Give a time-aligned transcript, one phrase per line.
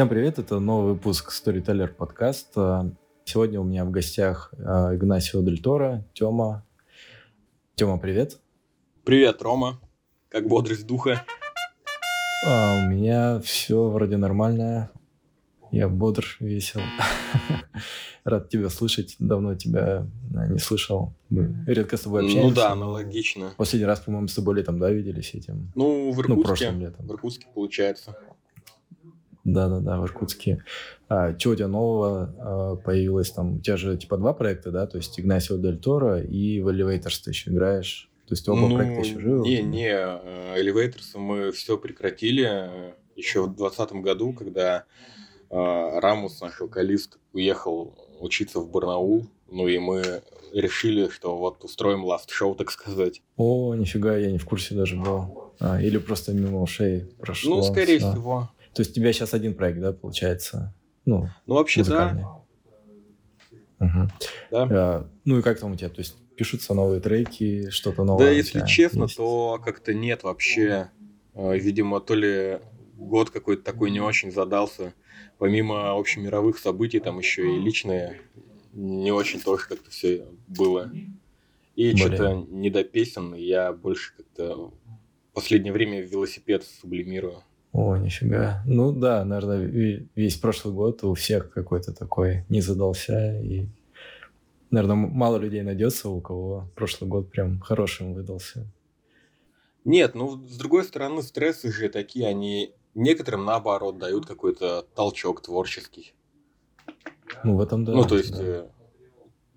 [0.00, 2.54] Всем привет, это новый выпуск Storyteller подкаст.
[3.26, 6.64] Сегодня у меня в гостях а, Игнасио Дель Торо, Тёма.
[7.74, 8.38] Тёма, привет.
[9.04, 9.78] Привет, Рома.
[10.30, 11.22] Как бодрость духа?
[12.46, 14.90] А, у меня все вроде нормально.
[15.70, 16.80] Я бодр, весел.
[18.24, 19.16] Рад тебя слышать.
[19.18, 21.12] Давно тебя а, не слышал.
[21.28, 22.48] Мы редко с тобой общаемся.
[22.48, 23.52] Ну да, аналогично.
[23.58, 25.70] Последний раз, по-моему, с тобой летом, да, виделись этим?
[25.74, 26.34] Ну, в Иркутске.
[26.34, 27.06] Ну, прошлым летом.
[27.06, 28.16] В Иркутске, получается.
[29.52, 30.62] Да-да-да, в Иркутске.
[31.08, 33.56] А, тебя нового а, появилось там?
[33.56, 34.86] У тебя же типа два проекта, да?
[34.86, 38.08] То есть Игнасио Дель Торо и в Elevators ты еще играешь.
[38.26, 39.48] То есть оба ну, проекта еще живы?
[39.48, 44.84] Не, не, э, Elevators мы все прекратили э, еще в 2020 году, когда
[45.50, 49.26] э, Рамус, наш вокалист, уехал учиться в Барнаул.
[49.50, 50.22] Ну и мы
[50.52, 53.22] решили, что вот устроим ласт шоу, так сказать.
[53.36, 55.52] О, нифига, я не в курсе даже был.
[55.58, 57.56] А, или просто мимо ушей прошло.
[57.56, 58.12] Ну, скорее а.
[58.12, 58.50] всего.
[58.74, 60.74] То есть у тебя сейчас один проект, да, получается?
[61.04, 62.22] Ну, ну вообще музыкальный.
[62.22, 62.40] да.
[63.80, 64.10] Угу.
[64.50, 64.68] да.
[64.70, 65.88] А, ну и как там у тебя?
[65.88, 68.26] То есть пишутся новые треки, что-то новое?
[68.26, 69.16] Да, если честно, есть?
[69.16, 70.90] то как-то нет вообще.
[71.34, 72.60] А, видимо, то ли
[72.96, 74.92] год какой-то такой не очень задался.
[75.38, 78.20] Помимо общемировых событий, там еще и личные
[78.72, 80.92] не очень тоже как-то все было.
[81.76, 84.72] И что-то не до песен, я больше как-то в
[85.32, 87.42] последнее время велосипед сублимирую.
[87.72, 88.62] О, нифига.
[88.66, 89.64] Ну да, наверное,
[90.14, 93.40] весь прошлый год у всех какой-то такой не задался.
[93.40, 93.66] И,
[94.70, 98.66] наверное, мало людей найдется, у кого прошлый год прям хорошим выдался.
[99.84, 106.12] Нет, ну, с другой стороны, стрессы же такие, они некоторым, наоборот, дают какой-то толчок творческий.
[107.44, 107.92] Ну, в этом да.
[107.92, 108.42] Ну, то есть, да.
[108.42, 108.68] Э,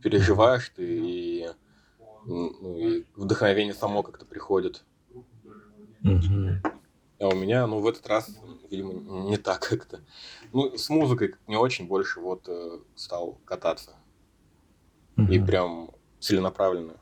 [0.02, 1.50] переживаешь ты, и,
[2.26, 4.86] ну, и вдохновение само как-то приходит.
[6.04, 6.73] Угу.
[7.24, 8.38] А у меня, ну, в этот раз,
[8.70, 8.94] видимо,
[9.30, 10.02] не так как-то.
[10.52, 13.92] Ну, с музыкой не очень больше вот э, стал кататься.
[15.16, 15.34] Mm-hmm.
[15.34, 16.98] И прям целенаправленно.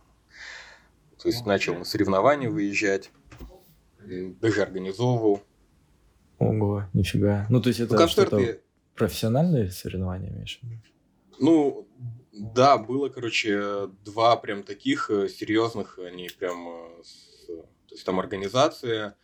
[1.20, 3.10] То есть начал на соревнования выезжать,
[4.00, 5.42] даже организовывал.
[6.38, 7.48] Ого, нифига.
[7.50, 8.62] Ну, то есть это ну, концерты...
[8.96, 10.62] профессиональные соревнования, имеешь
[11.40, 11.88] Ну,
[12.32, 18.20] да, было, короче, два прям таких э, серьезных, они прям, э, с, то есть там
[18.20, 19.16] организация,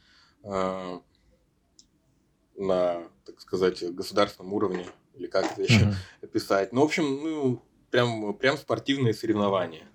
[2.57, 4.85] на, так сказать, государственном уровне,
[5.15, 5.95] или как это еще mm-hmm.
[6.23, 6.73] описать.
[6.73, 9.87] Ну, в общем, ну, прям, прям спортивные соревнования.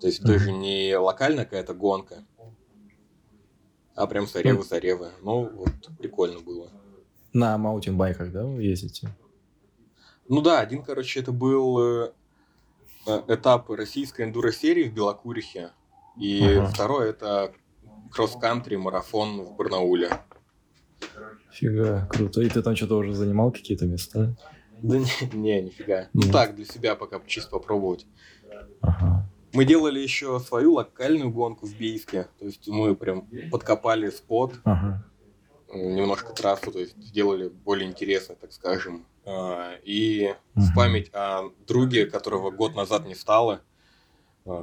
[0.00, 0.26] То есть mm-hmm.
[0.26, 2.24] даже не локальная какая-то гонка,
[3.94, 5.06] а прям соревы-соревы.
[5.06, 5.22] Mm-hmm.
[5.22, 6.70] Ну, вот, прикольно было.
[7.32, 9.08] На маунтинбайках, да, вы ездите?
[10.28, 12.12] Ну да, один, короче, это был э,
[13.06, 15.72] э этап российской эндуро-серии в Белокурихе.
[16.16, 16.66] И uh-huh.
[16.66, 17.52] второй это
[18.10, 20.10] кросс-кантри марафон в Барнауле.
[21.52, 22.40] Фига, круто.
[22.42, 24.36] И ты там что-то уже занимал какие-то места?
[24.82, 26.08] Да не, не нифига.
[26.12, 26.26] Ну Нет.
[26.26, 28.06] Ну так, для себя пока чисто попробовать.
[28.80, 29.26] Ага.
[29.52, 32.28] Мы делали еще свою локальную гонку в Бийске.
[32.38, 35.04] То есть мы прям подкопали спот, ага.
[35.74, 39.06] немножко трассу, то есть сделали более интересно, так скажем.
[39.26, 40.66] А, и ага.
[40.66, 43.60] в память о друге, которого год назад не стало,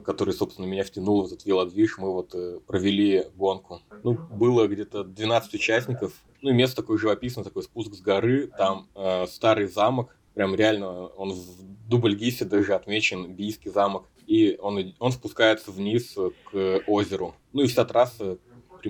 [0.06, 3.82] который, собственно, меня втянул в этот велодвиж, мы вот э, провели гонку.
[4.04, 6.14] Ну, было где-то 12 участников.
[6.42, 8.48] Ну, и место такое живописное, такой спуск с горы.
[8.58, 14.06] Там э, старый замок, прям реально, он в Дубльгисе даже отмечен, Бийский замок.
[14.26, 16.18] И он, он спускается вниз
[16.52, 17.36] к озеру.
[17.54, 18.38] Ну, и вся трасса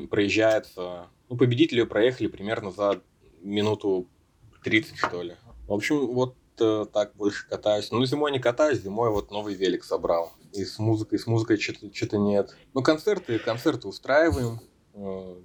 [0.09, 1.07] проезжается.
[1.29, 3.01] Ну, победители проехали примерно за
[3.41, 4.07] минуту
[4.63, 5.35] 30, что ли.
[5.67, 7.91] В общем, вот э, так больше катаюсь.
[7.91, 10.31] Ну, зимой не катаюсь, зимой вот новый велик собрал.
[10.53, 12.55] И с музыкой, с музыкой что-то, нет.
[12.73, 14.59] Ну, концерты, концерты устраиваем.
[14.94, 15.35] Э,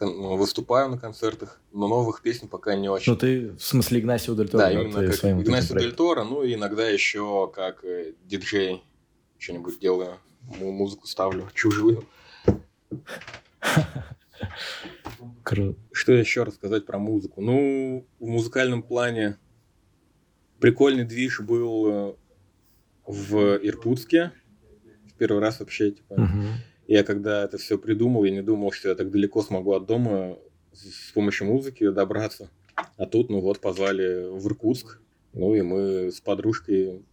[0.00, 3.12] ну, выступаю на концертах, но новых песен пока не очень.
[3.12, 4.62] Ну, ты в смысле Игнасио Дель Торо?
[4.62, 8.82] Да, именно как Игнасио Дель Торо, ну и иногда еще как э, диджей
[9.38, 10.18] что-нибудь делаю,
[10.60, 12.04] музыку ставлю, чужую.
[15.42, 15.78] Круто.
[15.92, 17.40] Что еще рассказать про музыку?
[17.40, 19.38] Ну, в музыкальном плане
[20.60, 22.14] прикольный движ был э,
[23.08, 24.32] в Иркутске.
[25.06, 26.12] В первый раз вообще, типа.
[26.12, 26.42] Угу.
[26.86, 30.38] Я когда это все придумал, я не думал, что я так далеко смогу от дома
[30.72, 32.50] с помощью музыки добраться.
[32.96, 35.00] А тут, ну вот, позвали в Иркутск.
[35.32, 37.04] Ну и мы с подружкой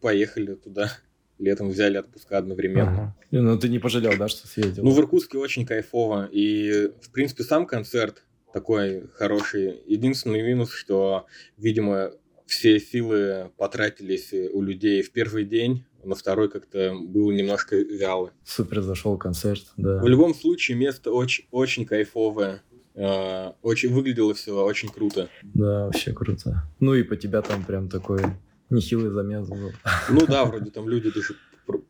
[0.00, 0.90] поехали туда.
[1.38, 2.90] Летом взяли отпуска одновременно.
[2.90, 3.16] Ага.
[3.30, 4.84] Ну ты не пожалел, да, что съездил?
[4.84, 6.28] Ну в Иркутске очень кайфово.
[6.32, 9.80] И, в принципе, сам концерт такой хороший.
[9.86, 11.26] Единственный минус, что,
[11.56, 12.12] видимо,
[12.50, 18.32] все силы потратились у людей в первый день, на второй как-то было немножко вяло.
[18.44, 20.00] Супер зашел концерт, да.
[20.00, 22.62] В любом случае место очень, очень кайфовое.
[22.94, 25.28] Э, очень выглядело все очень круто.
[25.42, 26.64] Да, вообще круто.
[26.80, 28.22] Ну и по тебя там прям такой
[28.68, 29.72] нехилый замес был.
[30.10, 31.36] Ну да, вроде там люди даже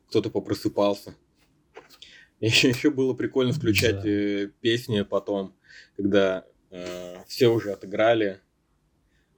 [0.08, 1.14] кто-то попросыпался.
[2.40, 4.08] Еще, еще было прикольно включать да.
[4.08, 5.54] Э, песни потом,
[5.96, 8.38] когда э, все уже отыграли, э,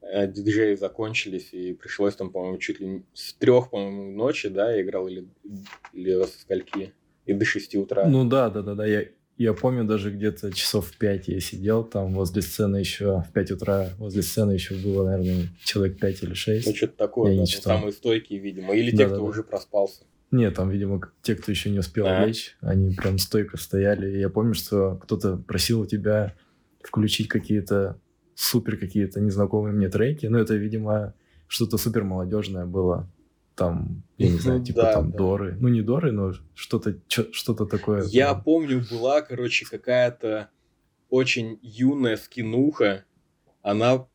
[0.03, 5.09] диджеи закончились, и пришлось там, по-моему, чуть ли с трех, по-моему, ночи, да, я играл,
[5.09, 5.29] или,
[5.93, 6.93] или со скольки,
[7.27, 8.07] и до шести утра.
[8.07, 9.07] Ну да, да, да, да, я,
[9.39, 13.51] я помню даже где-то часов в пять я сидел там возле сцены еще, в пять
[13.51, 16.67] утра возле сцены еще было, наверное, человек пять или шесть.
[16.67, 19.23] Ну, что-то такое, я да, самые стойкие, видимо, или да, те, да, кто да.
[19.23, 20.05] уже проспался.
[20.31, 22.25] Нет, там, видимо, те, кто еще не успел а.
[22.25, 24.17] лечь, они прям стойко стояли.
[24.17, 26.35] И я помню, что кто-то просил у тебя
[26.83, 28.01] включить какие-то
[28.35, 30.27] супер какие-то незнакомые мне треки.
[30.27, 31.15] Ну, это, видимо,
[31.49, 33.09] что-то супер молодежное было.
[33.55, 35.19] Там, я не знаю, типа да, там да.
[35.19, 35.57] Доры.
[35.61, 38.05] Ну, не Доры, но что-то что-то такое.
[38.05, 38.43] Я там.
[38.43, 40.49] помню, была, короче, какая-то
[41.11, 43.05] очень юная скинуха.
[43.61, 44.07] Она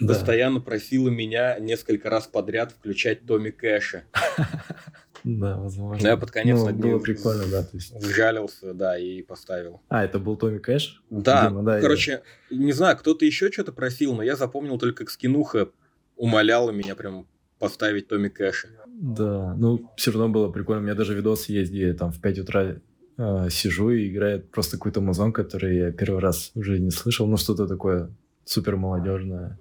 [0.00, 0.14] да.
[0.14, 4.04] постоянно просила меня несколько раз подряд включать Томми Кэша.
[5.26, 6.06] Да, возможно.
[6.06, 7.64] Я под конец ну, было прикольно, да.
[7.64, 8.00] То есть...
[8.00, 9.80] Жалился, да, и поставил.
[9.88, 11.02] А, это был Томми Кэш?
[11.10, 12.56] Да, Видимо, да короче, я...
[12.56, 15.68] не знаю, кто-то еще что-то просил, но я запомнил только как скинуха
[16.14, 17.26] умоляла меня прям
[17.58, 18.68] поставить Томми Кэша.
[18.86, 20.82] Да, ну, все равно было прикольно.
[20.82, 22.76] У меня даже видос есть, где я там в 5 утра
[23.18, 27.26] э, сижу и играет просто какой-то музон, который я первый раз уже не слышал.
[27.26, 28.10] Ну, что-то такое
[28.44, 29.58] супер молодежное.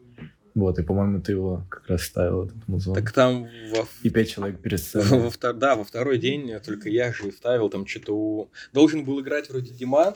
[0.55, 2.95] Вот, и, по-моему, ты его как раз ставил, этот музон.
[2.95, 3.43] Так там...
[3.71, 3.85] Во...
[4.03, 5.19] И пять человек перед сценой.
[5.19, 8.49] Во, во, да, во второй день только я же ставил, там что-то.
[8.71, 10.15] Должен был играть вроде Дима,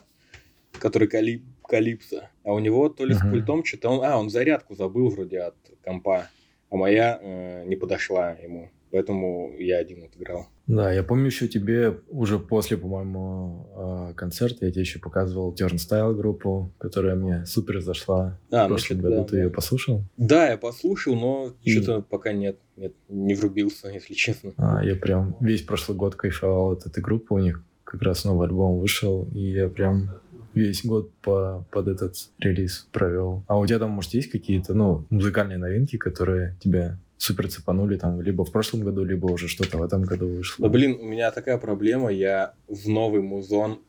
[0.79, 1.43] который Калип...
[1.67, 3.27] Калипсо, а у него то ли uh-huh.
[3.27, 3.89] с пультом что-то...
[3.89, 4.03] Он...
[4.03, 6.29] А, он зарядку забыл вроде от компа,
[6.69, 8.71] а моя э, не подошла ему.
[8.91, 10.47] Поэтому я один отыграл.
[10.65, 16.15] Да, я помню еще тебе уже после, по-моему, а, концерта я тебе еще показывал Turnstile
[16.15, 18.39] группу, которая мне супер зашла.
[18.51, 19.43] А, в прошлом году да, ты да.
[19.43, 20.03] ее послушал?
[20.17, 21.71] Да, я послушал, но И...
[21.71, 24.53] что-то пока нет, нет, не врубился, если честно.
[24.57, 28.47] А, я прям весь прошлый год кайфовал от этой группы, у них как раз новый
[28.47, 30.11] альбом вышел, и я прям
[30.53, 33.43] весь год по, под этот релиз провел.
[33.47, 38.21] А у тебя там, может, есть какие-то, ну, музыкальные новинки, которые тебя супер цепанули там
[38.21, 40.63] либо в прошлом году, либо уже что-то в этом году вышло.
[40.63, 43.81] Да блин, у меня такая проблема, я в новый музон,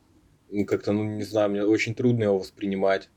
[0.51, 3.09] ну как-то, ну не знаю, мне очень трудно его воспринимать.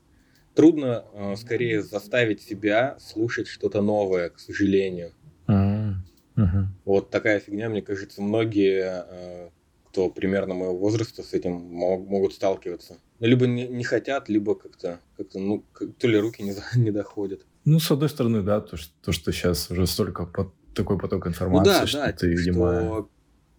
[0.55, 5.11] Трудно э, скорее заставить себя слушать что-то новое, к сожалению.
[5.47, 5.93] Mm-hmm.
[6.37, 6.65] Uh-huh.
[6.85, 9.49] Вот такая фигня, мне кажется, многие, э,
[9.89, 12.97] кто примерно моего возраста, с этим мог, могут сталкиваться.
[13.19, 15.65] Либо не, не хотят, либо как-то, как-то, ну,
[15.99, 17.45] то ли руки не, не доходят.
[17.65, 21.27] Ну, с одной стороны, да, то, что, то, что сейчас уже столько под, такой поток
[21.27, 22.81] информации, ну, да, что да, ты, видимо...
[22.81, 23.09] Что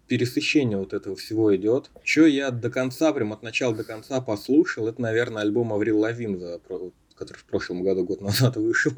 [0.07, 1.91] пересыщение вот этого всего идет.
[2.05, 6.61] Что я до конца, прям от начала до конца послушал, это, наверное, альбом Аврил Лавин,
[7.17, 8.93] который в прошлом году, год назад вышел.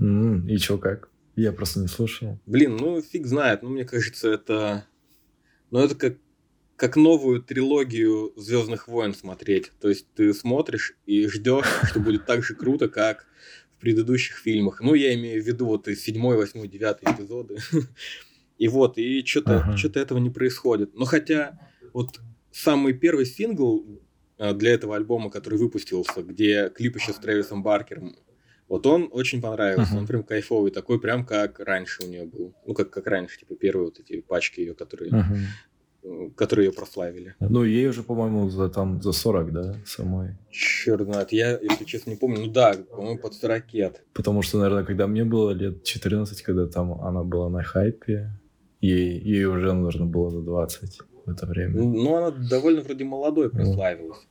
[0.00, 1.08] Mm, и чё, как?
[1.36, 2.38] Я просто не слушал.
[2.46, 4.84] Блин, ну фиг знает, ну мне кажется, это...
[5.70, 6.16] Ну это как
[6.76, 9.70] как новую трилогию Звездных войн смотреть.
[9.80, 13.24] То есть ты смотришь и ждешь, что будет так же круто, как
[13.82, 14.80] предыдущих фильмах.
[14.80, 17.56] Ну, я имею в виду вот и седьмой, восьмой, девятый эпизоды.
[18.58, 19.76] И вот, и что-то ага.
[19.76, 20.94] что этого не происходит.
[20.94, 21.58] Но хотя
[21.92, 22.20] вот
[22.52, 23.84] самый первый сингл
[24.38, 28.14] а, для этого альбома, который выпустился, где клип еще с Трэвисом Баркером,
[28.68, 29.94] вот он очень понравился.
[29.94, 29.98] Uh-huh.
[29.98, 32.54] Он прям кайфовый, такой прям как раньше у нее был.
[32.64, 35.38] Ну, как, как раньше, типа первые вот эти пачки ее, которые uh-huh
[36.36, 37.34] которые ее прославили.
[37.40, 40.36] Ну, ей уже, по-моему, за, там, за 40, да, самой?
[40.50, 42.46] Черт знает, я, если честно, не помню.
[42.46, 43.64] Ну да, по-моему, под 40
[44.12, 48.30] Потому что, наверное, когда мне было лет 14, когда там она была на хайпе,
[48.80, 51.80] ей, ей уже нужно было за 20 в это время.
[51.80, 54.26] Ну, ну она довольно вроде молодой прославилась.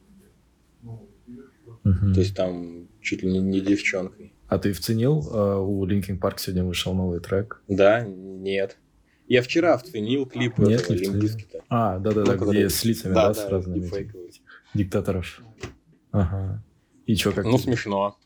[1.84, 2.14] Угу.
[2.14, 4.34] То есть там чуть ли не, не девчонкой.
[4.48, 7.62] А ты вценил, э, у Linkin Park сегодня вышел новый трек?
[7.68, 8.78] Да, нет.
[9.32, 11.64] Я вчера вценил клип Нет, этого Лимбискита.
[11.70, 13.90] А, да-да-да, ну, где с лицами, да, да, с разными
[14.74, 15.42] диктаторов.
[16.12, 16.62] Ага.
[17.06, 17.46] И что, как?
[17.46, 18.18] Ну, смешно.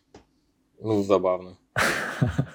[0.82, 1.60] Ну, забавно.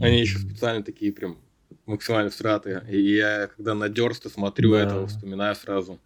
[0.00, 1.38] Они еще специально такие прям
[1.86, 2.84] максимально всратые.
[2.90, 4.82] И я, когда на Дерста смотрю да.
[4.82, 6.00] этого, вспоминаю сразу.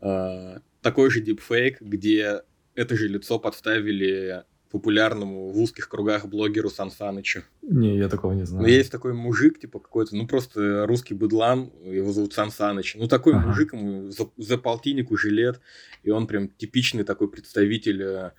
[0.00, 2.42] Э, такой же дипфейк, где
[2.74, 7.44] это же лицо подставили популярному в узких кругах блогеру Сан Санычу.
[7.68, 8.62] Не, я такого не знаю.
[8.62, 12.94] Но есть такой мужик, типа какой-то, ну просто русский быдлан, его зовут Сан Саныч.
[12.94, 13.48] Ну такой ага.
[13.48, 15.60] мужик, ему за, за полтинник уже лет,
[16.04, 18.30] и он прям типичный такой представитель э,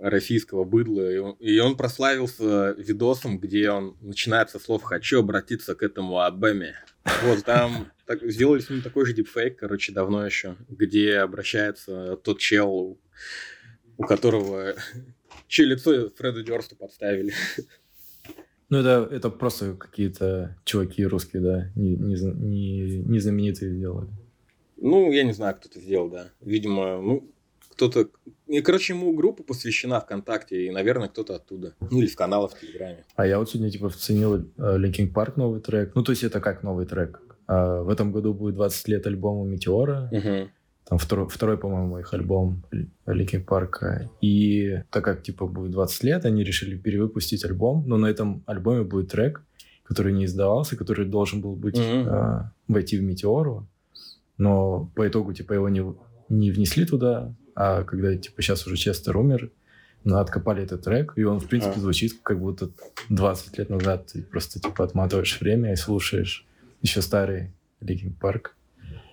[0.00, 1.08] российского быдла.
[1.10, 6.20] И он, и он прославился видосом, где он начинает со слов «хочу обратиться к этому
[6.20, 6.74] Абеме».
[7.24, 12.38] Вот там так, сделали с ним такой же дипфейк, короче, давно еще, где обращается тот
[12.40, 12.98] чел
[13.98, 14.74] у которого
[15.48, 17.34] чье лицо Фреда Дёрсту подставили.
[18.70, 24.08] Ну, это, это просто какие-то чуваки русские, да, не, не, не, не знаменитые сделали.
[24.76, 26.28] Ну, я не знаю, кто это сделал, да.
[26.40, 27.28] Видимо, ну,
[27.70, 28.08] кто-то...
[28.46, 31.74] И, короче, ему группа посвящена ВКонтакте, и, наверное, кто-то оттуда.
[31.90, 33.04] Ну, или в каналах в Телеграме.
[33.16, 35.94] А я вот сегодня, типа, вценил э, Linkin Park новый трек.
[35.94, 37.22] Ну, то есть это как новый трек?
[37.46, 40.08] А в этом году будет 20 лет альбома «Метеора».
[40.12, 40.50] Угу.
[40.88, 42.62] Там второй, второй, по-моему, их альбом
[43.06, 44.08] Linkin Park.
[44.22, 47.84] И так как, типа, будет 20 лет, они решили перевыпустить альбом.
[47.86, 49.42] Но на этом альбоме будет трек,
[49.84, 52.08] который не издавался, который должен был быть mm-hmm.
[52.08, 53.66] э, войти в Метеору.
[54.38, 55.84] Но по итогу, типа, его не,
[56.30, 57.34] не внесли туда.
[57.54, 59.50] А когда, типа, сейчас уже Честер умер,
[60.04, 61.80] но откопали этот трек, и он, в принципе, а.
[61.80, 62.70] звучит как будто
[63.10, 64.06] 20 лет назад.
[64.06, 66.46] Ты просто, типа, отматываешь время и слушаешь
[66.80, 67.52] еще старый
[67.82, 68.52] Linkin Park.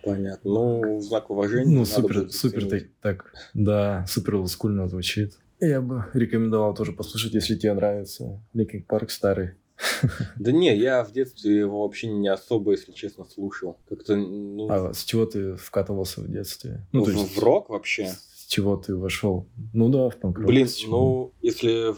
[0.06, 0.52] Понятно.
[0.52, 1.80] Ну, знак уважения.
[1.80, 5.38] Ну, супер, супер так, так, да, супер олдскульно звучит.
[5.60, 9.52] Я бы рекомендовал тоже послушать, если тебе нравится Linkin Park старый.
[10.40, 13.78] Да не, я в детстве его вообще не особо, если честно, слушал.
[13.90, 14.68] Как-то, ну...
[14.70, 16.86] А с чего ты вкатывался в детстве?
[16.92, 18.08] Ну, в, есть, в рок вообще?
[18.08, 19.48] С чего ты вошел?
[19.74, 21.96] Ну да, в панк Блин, ну, если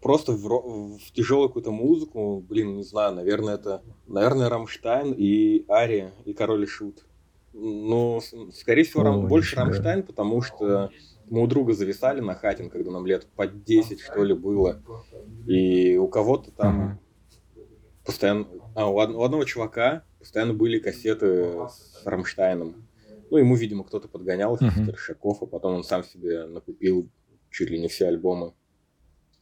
[0.00, 6.12] просто в, в тяжелую какую-то музыку, блин, не знаю, наверное, это, наверное, Рамштайн и Ария
[6.24, 7.04] и Король и Шут.
[7.52, 8.20] Ну,
[8.54, 9.64] скорее всего, О, больше нифига.
[9.64, 10.90] Рамштайн, потому что
[11.28, 14.82] мы у друга зависали на хате, когда нам лет по 10, что ли, было.
[15.46, 17.00] И у кого-то там ага.
[18.04, 18.46] постоянно...
[18.74, 22.88] А, у одного чувака постоянно были кассеты с Рамштайном.
[23.30, 24.84] Ну, ему, видимо, кто-то подгонял их, uh-huh.
[24.84, 27.08] Старшаков, а потом он сам себе накупил
[27.50, 28.52] чуть ли не все альбомы.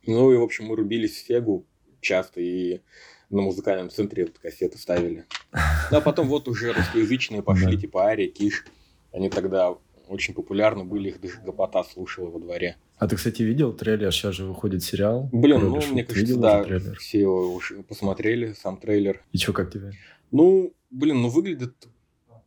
[0.07, 1.67] Ну и, в общем, мы рубились в Фегу
[2.01, 2.83] часто, и
[3.31, 5.27] на музыкальном центре вот кассеты ставили.
[5.91, 8.65] Ну, а потом вот уже русскоязычные пошли, типа Ария, Киш.
[9.13, 9.75] Они тогда
[10.07, 12.77] очень популярны были, их даже Гопота слушала во дворе.
[12.99, 14.13] А ты, кстати, видел трейлер?
[14.13, 15.29] Сейчас же выходит сериал.
[15.33, 16.65] Блин, ну, мне кажется, да,
[16.99, 19.21] все его уж посмотрели, сам трейлер.
[19.33, 19.93] И что, как тебе?
[20.31, 21.89] Ну, блин, ну выглядит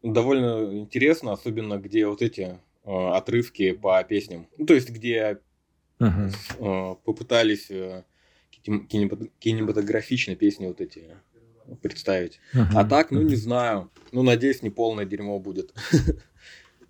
[0.03, 4.47] довольно интересно, особенно где вот эти э, отрывки по песням.
[4.57, 5.39] Ну, то есть, где
[5.99, 6.31] uh-huh.
[6.59, 8.03] э, попытались э,
[8.63, 11.12] кинематографично песни вот эти
[11.82, 12.39] представить.
[12.53, 12.65] Uh-huh.
[12.75, 13.89] А так, ну, не знаю.
[14.12, 15.74] Ну, надеюсь, не полное дерьмо будет.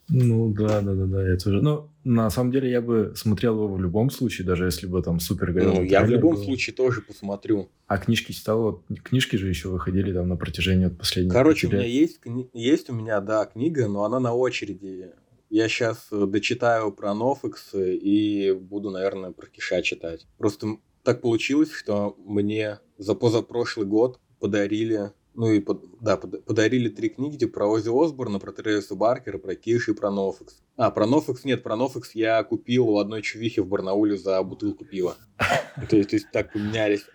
[0.10, 1.62] Ну да, да, да, да, я тоже.
[1.62, 5.20] Ну, на самом деле я бы смотрел его в любом случае, даже если бы там
[5.20, 6.44] супер Ну, я в любом был.
[6.44, 7.70] случае тоже посмотрю.
[7.88, 11.32] А книжки читал, книжки же еще выходили там на протяжении от последних.
[11.32, 12.20] Короче, у меня есть,
[12.54, 15.12] есть у меня, да, книга, но она на очереди.
[15.50, 20.28] Я сейчас э, дочитаю про Нофекс и буду, наверное, про Киша читать.
[20.38, 26.90] Просто так получилось, что мне за позапрошлый год подарили ну и под, да, под, подарили
[26.90, 30.62] три книги про Ози Осборна, про Тревиса Баркера, про Киш и про Нофекс.
[30.78, 34.86] А, про Нофекс нет, про Нофекс я купил у одной чувихи в Барнауле за бутылку
[34.86, 35.16] пива.
[35.90, 37.06] То есть, то есть так поменялись.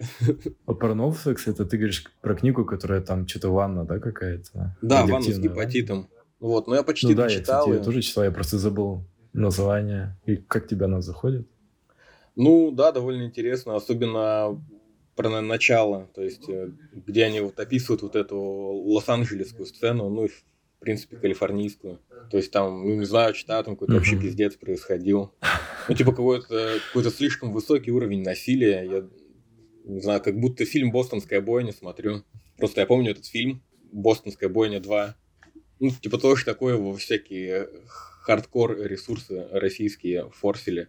[0.66, 4.76] А про Нофекс это ты говоришь про книгу, которая там что-то ванна, да, какая-то?
[4.82, 6.08] Да, ванна с гепатитом.
[6.40, 7.66] Вот, но я почти ну, да, дочитал.
[7.66, 10.18] Я, кстати, я тоже читал, я просто забыл название.
[10.26, 11.48] И как тебе она заходит?
[12.38, 14.64] Ну, да, довольно интересно, особенно
[15.16, 20.28] про начало, то есть э, где они вот описывают вот эту лос-анджелесскую сцену, ну и
[20.28, 20.44] в
[20.78, 21.98] принципе калифорнийскую.
[22.30, 25.32] То есть там, ну не знаю, читаю, там какой-то вообще пиздец происходил.
[25.88, 28.84] Ну типа какой-то какой слишком высокий уровень насилия.
[28.84, 29.08] Я
[29.84, 32.22] не знаю, как будто фильм «Бостонская бойня» смотрю.
[32.56, 35.14] Просто я помню этот фильм «Бостонская бойня 2».
[35.80, 37.68] Ну, типа тоже такое во всякие
[38.20, 40.88] хардкор ресурсы российские форсили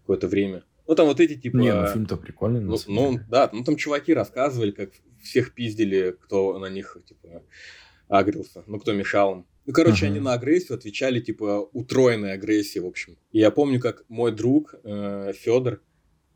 [0.00, 0.64] какое-то время.
[0.90, 1.56] Ну, там вот эти, типа...
[1.56, 2.58] Не, ну фильм-то прикольный.
[2.58, 4.90] Ну, ну, да, ну там чуваки рассказывали, как
[5.22, 7.44] всех пиздили, кто на них, типа,
[8.08, 9.46] агрился, ну, кто мешал им.
[9.66, 10.08] Ну, короче, uh-huh.
[10.08, 13.16] они на агрессию отвечали, типа, утроенной агрессией, в общем.
[13.30, 15.80] И я помню, как мой друг э, Федор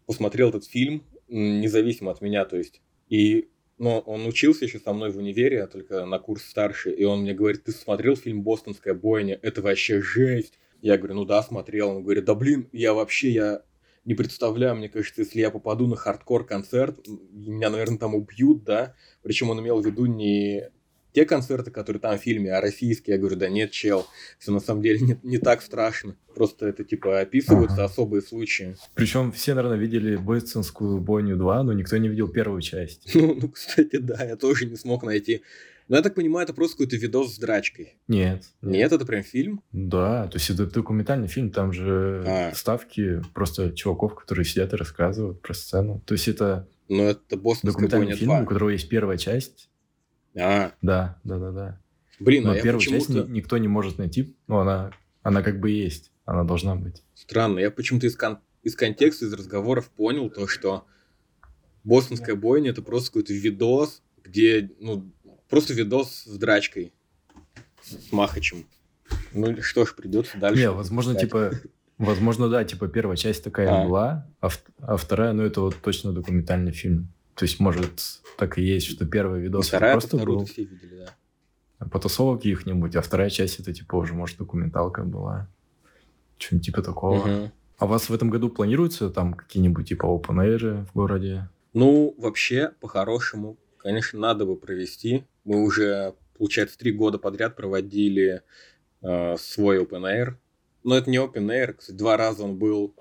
[0.06, 2.80] посмотрел этот фильм, независимо от меня, то есть.
[3.08, 7.02] И но он учился еще со мной в универе, а только на курс старше, и
[7.02, 9.36] он мне говорит, ты смотрел фильм «Бостонская бойня»?
[9.42, 10.60] Это вообще жесть.
[10.80, 11.90] Я говорю, ну да, смотрел.
[11.90, 13.62] Он говорит, да блин, я вообще, я
[14.04, 18.94] не представляю, мне кажется, если я попаду на хардкор-концерт, меня, наверное, там убьют, да.
[19.22, 20.70] Причем он имел в виду не
[21.14, 23.14] те концерты, которые там в фильме, а российские.
[23.14, 24.06] Я говорю, да нет, чел,
[24.38, 26.16] все на самом деле не, не так страшно.
[26.34, 27.84] Просто это, типа, описываются ага.
[27.84, 28.76] особые случаи.
[28.94, 33.14] Причем все, наверное, видели «Бойцинскую бойню 2», но никто не видел первую часть.
[33.14, 35.42] Ну, ну, кстати, да, я тоже не смог найти
[35.88, 37.98] ну, я так понимаю, это просто какой-то видос с драчкой.
[38.08, 38.44] Нет.
[38.62, 39.62] Нет, нет это прям фильм?
[39.72, 42.52] Да, то есть это документальный фильм, там же а.
[42.54, 46.02] ставки просто чуваков, которые сидят и рассказывают про сцену.
[46.06, 46.68] То есть это...
[46.88, 48.42] Ну, это документальный фильм, 2.
[48.42, 49.68] у которого есть первая часть.
[50.36, 50.72] А.
[50.82, 51.80] Да, да, да, да.
[52.18, 55.70] Блин, Но а первую часть ни, никто не может найти, но она, она как бы
[55.70, 57.02] есть, она должна быть.
[57.14, 60.86] Странно, я почему-то из кон из контекста, из разговоров понял то, что
[61.84, 65.12] Бостонская бойня это просто какой-то видос, где, ну,
[65.54, 66.92] просто видос с драчкой,
[67.82, 68.66] с Махачем.
[69.32, 70.60] Ну, что ж, придется дальше.
[70.60, 71.22] Не, возможно, искать.
[71.22, 71.50] типа,
[71.98, 73.84] возможно, да, типа, первая часть такая а.
[73.84, 74.48] была, а,
[74.80, 77.12] а вторая, ну, это вот точно документальный фильм.
[77.34, 80.44] То есть, может, так и есть, что первый видос вторая, просто был...
[80.44, 81.86] все видели, да.
[81.86, 85.48] Потасовок каких-нибудь, а вторая часть это, типа, уже, может, документалка была.
[86.38, 87.18] Что-нибудь типа такого.
[87.18, 87.52] Угу.
[87.78, 91.48] А у вас в этом году планируются там какие-нибудь, типа, open air в городе?
[91.74, 95.24] Ну, вообще, по-хорошему, конечно, надо бы провести.
[95.44, 98.42] Мы уже, получается, три года подряд проводили
[99.02, 100.34] э, свой open air.
[100.82, 102.94] Но это не open air, кстати, два раза он был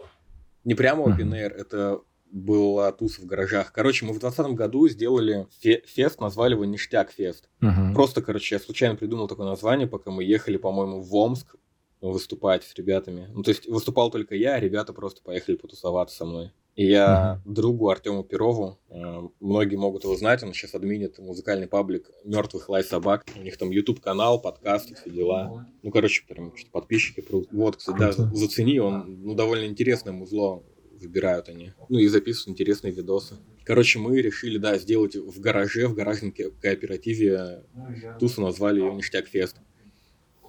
[0.64, 2.02] не прямо open air, это
[2.34, 3.72] была туса в гаражах.
[3.72, 7.48] Короче, мы в 2020 году сделали фе- фест, назвали его Ништяк фест.
[7.62, 7.94] Uh-huh.
[7.94, 11.56] Просто, короче, я случайно придумал такое название, пока мы ехали, по-моему, в Омск
[12.02, 13.30] выступать с ребятами.
[13.32, 16.52] Ну, то есть выступал только я, а ребята просто поехали потусоваться со мной.
[16.75, 17.53] И я uh-huh.
[17.53, 22.84] другу Артему Перову, э, многие могут его знать, он сейчас админит музыкальный паблик «Мертвых лай
[22.84, 23.25] собак».
[23.36, 25.68] У них там YouTube-канал, подкасты, все дела.
[25.84, 27.22] Ну, короче, прям что-то подписчики.
[27.22, 27.50] Прут.
[27.51, 30.63] Вот, кстати, да, зацени, он ну, довольно интересное музло
[31.00, 31.74] выбирают они.
[31.89, 33.36] Ну и записывают интересные видосы.
[33.65, 37.65] Короче, мы решили, да, сделать в гараже, в гаражном кооперативе
[38.20, 39.58] тусу назвали ее «Ништяк Фест».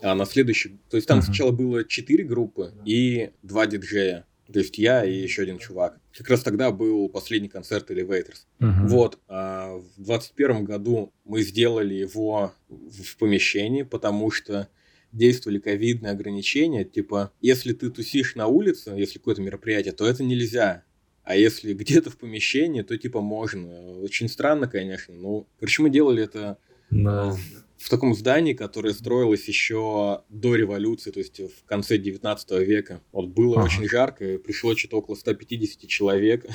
[0.02, 0.80] А на следующий...
[0.90, 1.22] То есть там uh-huh.
[1.22, 4.26] сначала было четыре группы и два диджея.
[4.52, 5.98] То есть я и еще один чувак.
[6.16, 8.44] Как раз тогда был последний концерт Elevators.
[8.60, 8.86] Uh-huh.
[8.86, 9.18] Вот.
[9.26, 14.68] А в 2021 году мы сделали его в помещении, потому что
[15.12, 16.84] действовали ковидные ограничения.
[16.84, 20.84] Типа, если ты тусишь на улице, если какое-то мероприятие, то это нельзя.
[21.22, 24.00] А если где-то в помещении, то типа можно.
[24.00, 25.14] Очень странно, конечно.
[25.14, 26.58] Ну, короче, мы делали это
[26.90, 27.34] да
[27.76, 33.02] в таком здании, которое строилось еще до революции, то есть в конце 19 века.
[33.12, 33.64] Вот было ага.
[33.64, 36.46] очень жарко, пришло что-то около 150 человек,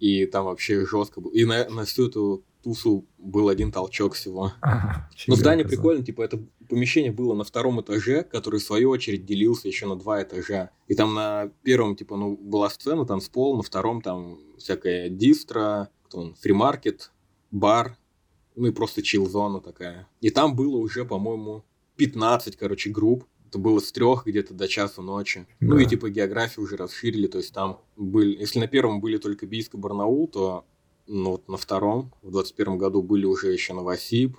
[0.00, 1.32] и там вообще жестко было.
[1.32, 4.52] И на, на всю эту тусу был один толчок всего.
[4.62, 9.26] Ага, Но здание прикольно, типа это помещение было на втором этаже, который в свою очередь
[9.26, 10.70] делился еще на два этажа.
[10.88, 15.08] И там на первом, типа, ну, была сцена, там с пол, на втором там всякая
[15.08, 15.88] дистро,
[16.40, 17.12] фримаркет,
[17.50, 17.96] бар,
[18.56, 20.08] ну и просто чил-зона такая.
[20.20, 21.64] И там было уже, по-моему,
[21.96, 23.24] 15, короче, групп.
[23.48, 25.46] Это было с трех где-то до часа ночи.
[25.60, 25.68] Да.
[25.68, 28.36] Ну и типа географию уже расширили, то есть там были...
[28.36, 30.64] Если на первом были только Бийск и Барнаул, то
[31.06, 34.38] ну, вот на втором, в 21 году были уже еще Новосиб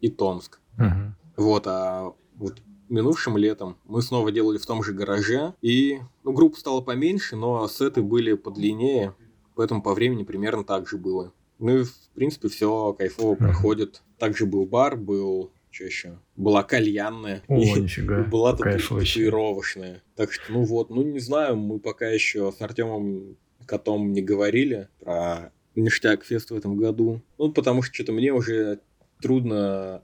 [0.00, 0.60] и Томск.
[0.78, 1.44] Угу.
[1.44, 6.58] Вот, а вот минувшим летом мы снова делали в том же гараже, и ну, группа
[6.58, 9.14] стала поменьше, но сеты были подлиннее,
[9.54, 11.32] поэтому по времени примерно так же было.
[11.58, 14.02] Ну и, в принципе, все кайфово проходит.
[14.18, 16.18] Также был бар, был что еще?
[16.36, 17.42] Была кальянная.
[17.48, 18.22] О, и, нифига.
[18.30, 20.02] Была татуировочная.
[20.16, 24.88] Так что, ну вот, ну не знаю, мы пока еще с Артемом Котом не говорили
[25.00, 27.22] про ништяк фест в этом году.
[27.38, 28.80] Ну, потому что что-то мне уже
[29.22, 30.02] трудно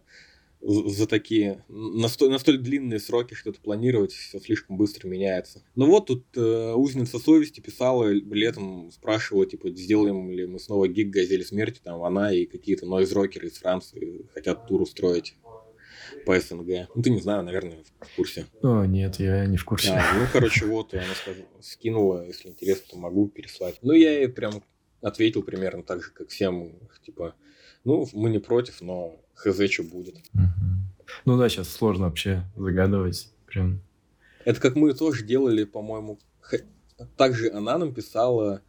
[0.61, 5.63] за такие, на столь, на столь длинные сроки что-то планировать, все слишком быстро меняется.
[5.75, 11.11] Ну вот тут э, узница совести писала летом, спрашивала, типа, сделаем ли мы снова гиг
[11.11, 15.37] Газели Смерти, там она и какие-то нойз-рокеры из Франции хотят тур устроить
[16.27, 16.89] по СНГ.
[16.95, 18.47] Ну, ты не знаю, наверное, в курсе.
[18.63, 19.91] О, нет, я не в курсе.
[19.91, 23.79] А, ну, короче, вот, она сказала, скинула, если интересно, то могу переслать.
[23.83, 24.63] Ну, я ей прям
[25.01, 26.73] ответил примерно так же, как всем,
[27.05, 27.35] типа,
[27.89, 30.17] ну, мы не против, но хз, что будет.
[31.25, 33.33] Ну да, сейчас сложно вообще загадывать.
[33.47, 33.81] Прям.
[34.45, 36.19] Это как мы тоже делали, по-моему,
[37.17, 38.61] также она нам писала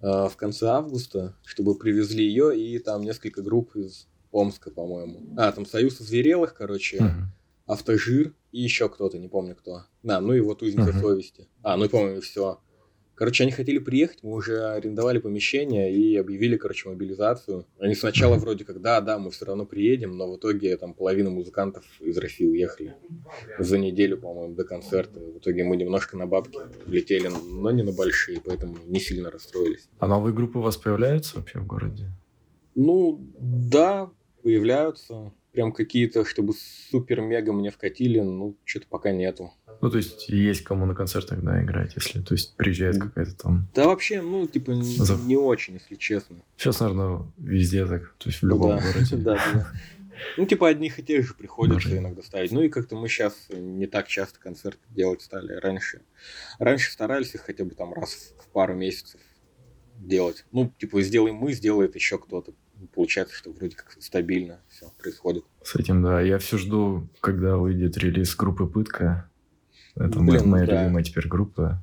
[0.00, 5.20] э, в конце августа, чтобы привезли ее и там несколько групп из Омска, по-моему.
[5.36, 7.22] А, там Союз Зверелых, короче, uh-huh.
[7.66, 9.84] Автожир и еще кто-то, не помню кто.
[10.02, 11.00] Да, ну и вот Узница uh-huh.
[11.00, 11.48] совести.
[11.62, 12.60] А, ну и, по-моему, все.
[13.16, 17.64] Короче, они хотели приехать, мы уже арендовали помещение и объявили, короче, мобилизацию.
[17.78, 21.30] Они сначала вроде как, да, да, мы все равно приедем, но в итоге там половина
[21.30, 22.94] музыкантов из России уехали
[23.58, 25.18] за неделю, по-моему, до концерта.
[25.18, 29.88] В итоге мы немножко на бабки влетели, но не на большие, поэтому не сильно расстроились.
[29.98, 32.12] А новые группы у вас появляются вообще в городе?
[32.74, 34.10] Ну, да,
[34.42, 36.52] появляются прям какие-то, чтобы
[36.90, 39.54] супер-мега мне вкатили, ну, что-то пока нету.
[39.80, 43.66] Ну, то есть, есть кому на концертах, да, играть, если, то есть, приезжает какая-то там...
[43.74, 45.16] Да вообще, ну, типа, не, За...
[45.16, 46.36] не очень, если честно.
[46.58, 48.82] Сейчас, наверное, везде так, то есть, в любом да.
[48.82, 49.16] городе.
[49.26, 49.66] Да, да.
[50.36, 52.52] Ну, типа, одних и тех же приходится иногда ставить.
[52.52, 55.54] Ну, и как-то мы сейчас не так часто концерты делать стали.
[55.54, 56.02] Раньше,
[56.58, 59.20] раньше старались их хотя бы там раз в пару месяцев
[59.98, 60.44] делать.
[60.52, 62.52] Ну, типа, сделаем мы, сделает еще кто-то
[62.94, 65.44] получается, что вроде как стабильно все происходит.
[65.62, 66.20] С этим, да.
[66.20, 69.30] Я все жду, когда выйдет релиз группы «Пытка».
[69.94, 70.82] Это Блин, моя да.
[70.82, 71.82] любимая теперь группа.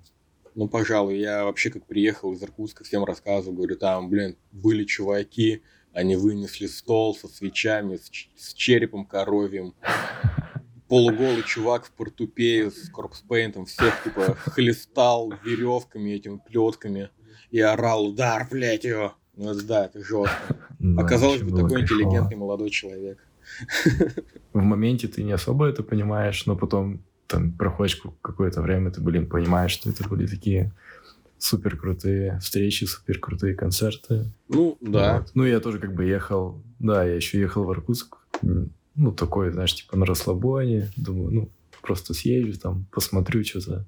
[0.56, 5.64] Ну, пожалуй, я вообще как приехал из Иркутска, всем рассказываю, говорю, там, блин, были чуваки,
[5.94, 9.74] они вынесли стол со свечами, с, с черепом коровьим.
[10.88, 17.10] Полуголый чувак в портупее с корпспейнтом всех, типа, хлестал веревками этими плетками
[17.50, 19.16] и орал, удар, блядь, его.
[19.36, 20.58] Ну, да, это жестко.
[20.98, 23.20] Оказалось бы, такой интеллигентный молодой человек.
[24.54, 29.28] В моменте ты не особо это понимаешь, но потом там проходишь какое-то время, ты, блин,
[29.28, 30.72] понимаешь, что это были такие
[31.40, 34.32] супер крутые встречи, супер крутые концерты.
[34.48, 35.20] Ну, да.
[35.20, 35.32] Вот.
[35.34, 38.18] Ну, я тоже как бы ехал, да, я еще ехал в Иркутск,
[38.96, 41.50] ну, такой, знаешь, типа на расслабоне, думаю, ну,
[41.82, 43.86] просто съезжу там, посмотрю что-то,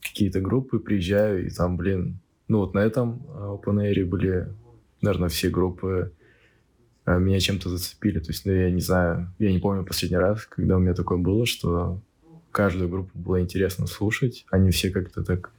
[0.00, 2.18] какие-то группы, приезжаю, и там, блин,
[2.48, 4.52] ну, вот на этом а, Open Air были,
[5.02, 6.12] наверное, все группы
[7.04, 10.46] а, меня чем-то зацепили, то есть, ну, я не знаю, я не помню последний раз,
[10.46, 12.00] когда у меня такое было, что
[12.52, 14.44] каждую группу было интересно слушать.
[14.50, 15.50] Они все как-то так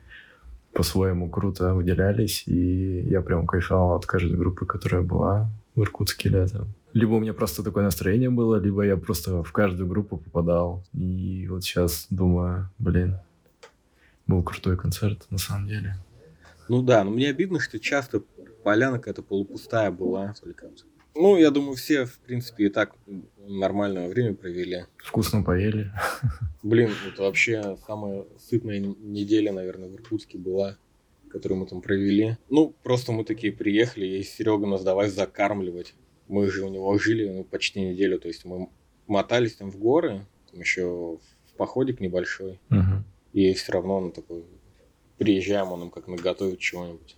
[0.71, 6.73] по-своему круто выделялись, и я прям кайфовал от каждой группы, которая была в Иркутске летом.
[6.93, 10.83] Либо у меня просто такое настроение было, либо я просто в каждую группу попадал.
[10.93, 13.17] И вот сейчас думаю, блин,
[14.27, 15.95] был крутой концерт на самом деле.
[16.69, 18.21] Ну да, но мне обидно, что часто
[18.63, 20.33] поляна какая-то полупустая была.
[20.41, 20.71] Только
[21.15, 22.95] ну, я думаю, все, в принципе, и так
[23.37, 24.85] нормальное время провели.
[24.97, 25.91] Вкусно поели.
[26.63, 30.77] Блин, это вообще самая сытная неделя, наверное, в Иркутске была,
[31.29, 32.37] которую мы там провели.
[32.49, 35.93] Ну, просто мы такие приехали, и Серега нас давай закармливать.
[36.27, 38.69] Мы же у него жили ну, почти неделю, то есть мы
[39.05, 43.03] мотались там в горы, там еще в походик небольшой, угу.
[43.33, 44.45] и все равно он такой,
[45.19, 47.17] приезжаем, он нам как наготовит чего-нибудь.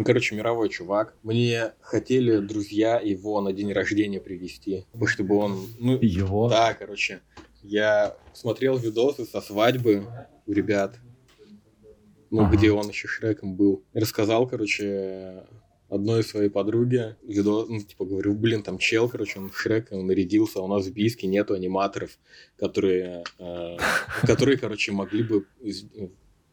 [0.00, 1.14] Ну, короче, мировой чувак.
[1.22, 5.66] Мне хотели друзья его на день рождения привести, чтобы он...
[5.78, 6.48] Ну, его?
[6.48, 7.20] Да, короче.
[7.62, 10.06] Я смотрел видосы со свадьбы
[10.46, 10.96] у ребят,
[12.30, 12.56] ну, ага.
[12.56, 13.84] где он еще Шреком был.
[13.92, 15.44] Рассказал, короче,
[15.90, 20.60] одной своей подруге, видос, ну, типа, говорю, блин, там чел, короче, он Шрек, он нарядился,
[20.60, 22.18] а у нас в Бийске нету аниматоров,
[22.58, 23.76] которые, э,
[24.22, 25.44] которые, короче, могли бы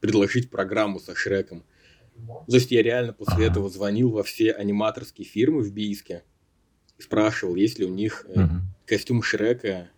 [0.01, 1.63] предложить программу со Шреком.
[2.47, 3.51] То есть я реально после ага.
[3.51, 6.23] этого звонил во все аниматорские фирмы в Бийске
[6.97, 8.53] и спрашивал, есть ли у них э, угу.
[8.85, 9.89] костюм Шрека,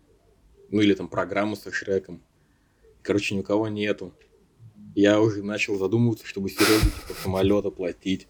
[0.69, 2.21] ну или там программа со Шреком.
[3.01, 4.13] Короче, ни у кого нету.
[4.95, 8.27] Я уже начал задумываться, чтобы Сереге типа самолет оплатить.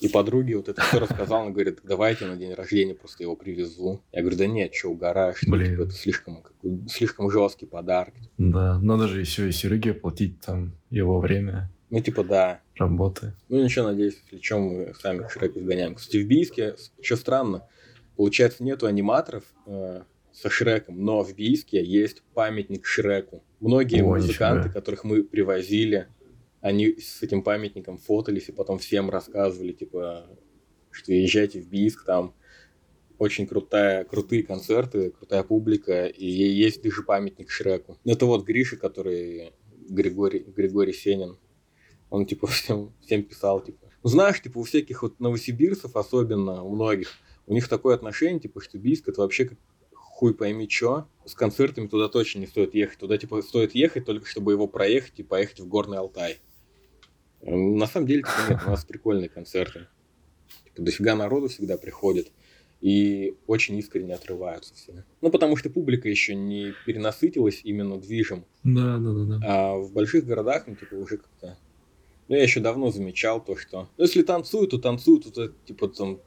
[0.00, 4.02] И подруге вот это все рассказал, она говорит, давайте на день рождения просто его привезу.
[4.12, 5.70] Я говорю, да нет, что, угораешь, Блин.
[5.70, 6.42] Типа, это слишком,
[6.86, 8.12] слишком жесткий подарок.
[8.36, 11.70] Да, надо же еще и Сереге оплатить там его время.
[11.90, 12.60] Ну, типа, да.
[12.76, 13.34] Работы.
[13.48, 15.94] Ну, ничего, надеюсь, чем мы сами Шрека изгоняем.
[15.94, 17.68] Кстати, в Бийске, что странно,
[18.16, 23.44] получается, нету аниматоров э, со Шреком, но в Бийске есть памятник Шреку.
[23.60, 26.08] Многие О, музыканты, которых мы привозили,
[26.60, 30.26] они с этим памятником фотались и потом всем рассказывали, типа,
[30.90, 32.34] что езжайте в Бийск, там
[33.18, 37.98] очень крутая, крутые концерты, крутая публика, и есть даже памятник Шреку.
[38.04, 39.52] Это вот Гриша, который
[39.88, 41.38] Григорий, Григорий Сенин,
[42.10, 43.86] он, типа, всем, всем писал, типа.
[44.02, 47.08] Ну, знаешь, типа, у всяких вот новосибирцев, особенно у многих,
[47.46, 49.58] у них такое отношение, типа, что Бийск это вообще как
[50.16, 51.06] хуй пойми чё.
[51.24, 52.98] С концертами туда точно не стоит ехать.
[52.98, 56.38] Туда, типа, стоит ехать только, чтобы его проехать и поехать в Горный Алтай.
[57.42, 59.88] На самом деле, типа, нет, у нас прикольные концерты.
[60.64, 62.32] Типа, дофига народу всегда приходит.
[62.80, 65.04] И очень искренне отрываются все.
[65.20, 68.44] Ну, потому что публика еще не перенасытилась именно движем.
[68.64, 69.40] Да, да, да, да.
[69.44, 71.58] А в больших городах, ну, типа, уже как-то
[72.28, 73.88] ну, я еще давно замечал то, что...
[73.96, 76.20] Ну, если танцуют, то танцуют, то, типа, там,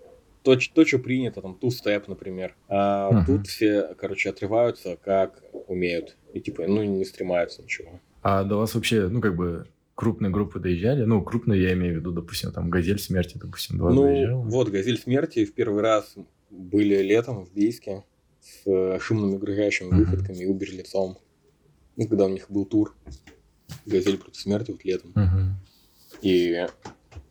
[0.43, 2.55] то, то, что принято, там, ту-степ, например.
[2.67, 3.25] А uh-huh.
[3.25, 6.15] тут все, короче, отрываются, как умеют.
[6.33, 7.99] И, типа, ну, не стремаются ничего.
[8.21, 11.03] А до вас вообще, ну, как бы, крупные группы доезжали?
[11.03, 14.41] Ну, крупные я имею в виду, допустим, там, «Газель смерти», допустим, до вас Ну, доезжала?
[14.41, 16.15] вот, «Газель смерти» в первый раз
[16.49, 18.05] были летом в Бийске
[18.41, 19.97] с шумными угрожающими uh-huh.
[19.97, 21.17] выходками и убер-лицом.
[21.97, 22.95] Ну, когда у них был тур
[23.85, 25.11] «Газель против смерти» вот летом.
[25.11, 25.49] Uh-huh.
[26.21, 26.67] И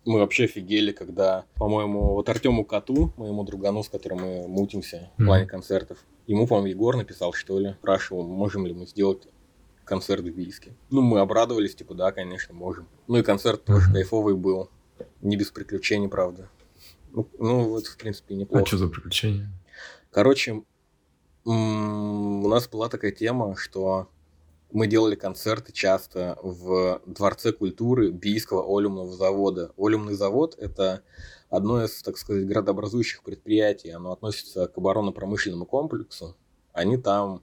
[0.05, 5.25] мы вообще офигели, когда, по-моему, вот Артему Коту, моему другану, с которым мы мутимся в
[5.25, 9.29] плане концертов, ему, по-моему, Егор написал, что ли, спрашивал, можем ли мы сделать
[9.85, 10.75] концерт в Бийске.
[10.91, 12.87] Ну, мы обрадовались, типа, да, конечно, можем.
[13.07, 14.71] Ну и концерт тоже кайфовый был.
[15.23, 16.49] Не без приключений, правда.
[17.13, 18.63] Ну, ну вот, в принципе, неплохо.
[18.63, 19.51] А что за приключения?
[20.11, 20.63] Короче,
[21.45, 24.09] у нас была такая тема, что
[24.71, 29.73] мы делали концерты часто в Дворце культуры Бийского олюмного завода.
[29.77, 31.03] Олюмный завод– это
[31.49, 33.91] одно из, так сказать, градообразующих предприятий.
[33.91, 36.37] Оно относится к оборонно-промышленному комплексу.
[36.73, 37.43] Они там,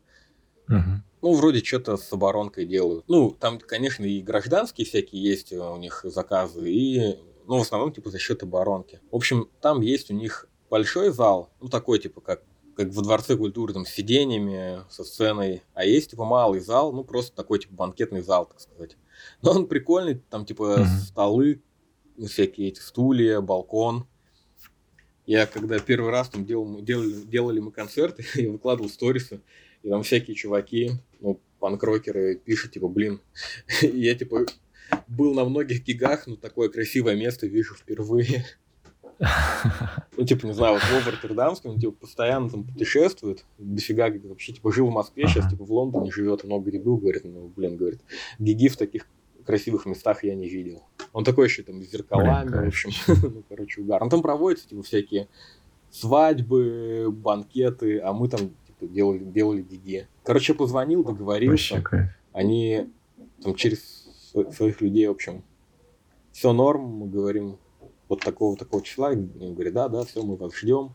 [0.70, 1.02] угу.
[1.26, 3.06] Ну, вроде что-то с оборонкой делают.
[3.08, 8.12] Ну, там, конечно, и гражданские всякие есть у них заказы, и, ну, в основном, типа,
[8.12, 9.02] за счет оборонки.
[9.10, 12.44] В общем, там есть у них большой зал, ну, такой, типа, как
[12.76, 15.64] как во Дворце культуры, там, с сиденьями, со сценой.
[15.74, 18.98] А есть, типа, малый зал, ну, просто такой, типа, банкетный зал, так сказать.
[19.42, 21.00] Но он прикольный, там, типа, mm-hmm.
[21.08, 21.62] столы,
[22.28, 24.06] всякие эти стулья, балкон.
[25.26, 29.42] Я когда первый раз там делал, делали, делали мы концерты, я выкладывал сторисы,
[29.82, 33.22] и там всякие чуваки, ну, панкрокеры пишут, типа, блин,
[33.82, 34.46] я, типа,
[35.08, 38.46] был на многих гигах, но такое красивое место вижу впервые.
[39.20, 44.72] Ну, типа, не знаю, вот Вова Роттердамский, он, типа, постоянно там путешествует, дофига, вообще, типа,
[44.72, 48.02] жил в Москве, сейчас, типа, в Лондоне живет, много где был, говорит, ну, блин, говорит,
[48.40, 49.08] гиги в таких
[49.46, 50.84] красивых местах я не видел.
[51.14, 52.90] Он такой еще там с зеркалами, Блин, в общем,
[53.24, 54.02] ну, короче, угар.
[54.04, 55.28] Он там проводится, типа, всякие
[55.92, 60.08] свадьбы, банкеты, а мы там, типа, делали, делали гиги.
[60.24, 61.84] Короче, позвонил, договорился.
[62.34, 62.90] Они
[63.42, 64.10] там через
[64.52, 65.44] своих людей, в общем,
[66.32, 67.58] все норм, мы говорим,
[68.16, 69.10] вот такого такого числа.
[69.10, 70.94] Они говорят, да, да, все, мы вас ждем.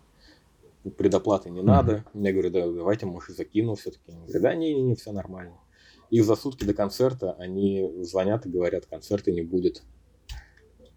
[0.97, 2.05] Предоплаты не надо.
[2.15, 2.27] Mm-hmm.
[2.27, 4.13] Я говорю, да, давайте, может, закину все-таки.
[4.13, 5.57] Они говорят, да, не-не-не, все нормально.
[6.09, 9.83] И за сутки до концерта они звонят и говорят, концерта не будет.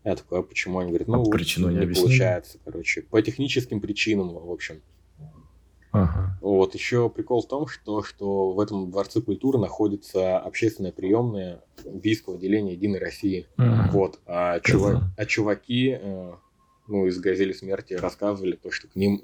[0.04, 0.80] Я такой, а почему?
[0.80, 3.04] Они говорят, ну, а причину не, не получается, короче.
[3.04, 4.82] По техническим причинам, в общем.
[5.92, 6.23] Ага.
[6.44, 12.36] Вот, еще прикол в том, что, что в этом Дворце культуры находится общественная приемная бийского
[12.36, 13.48] отделения Единой России.
[13.56, 13.90] Ага.
[13.94, 16.34] Вот, а, чувак, а чуваки э,
[16.90, 19.24] ну, из «Газели смерти» рассказывали то, что к ним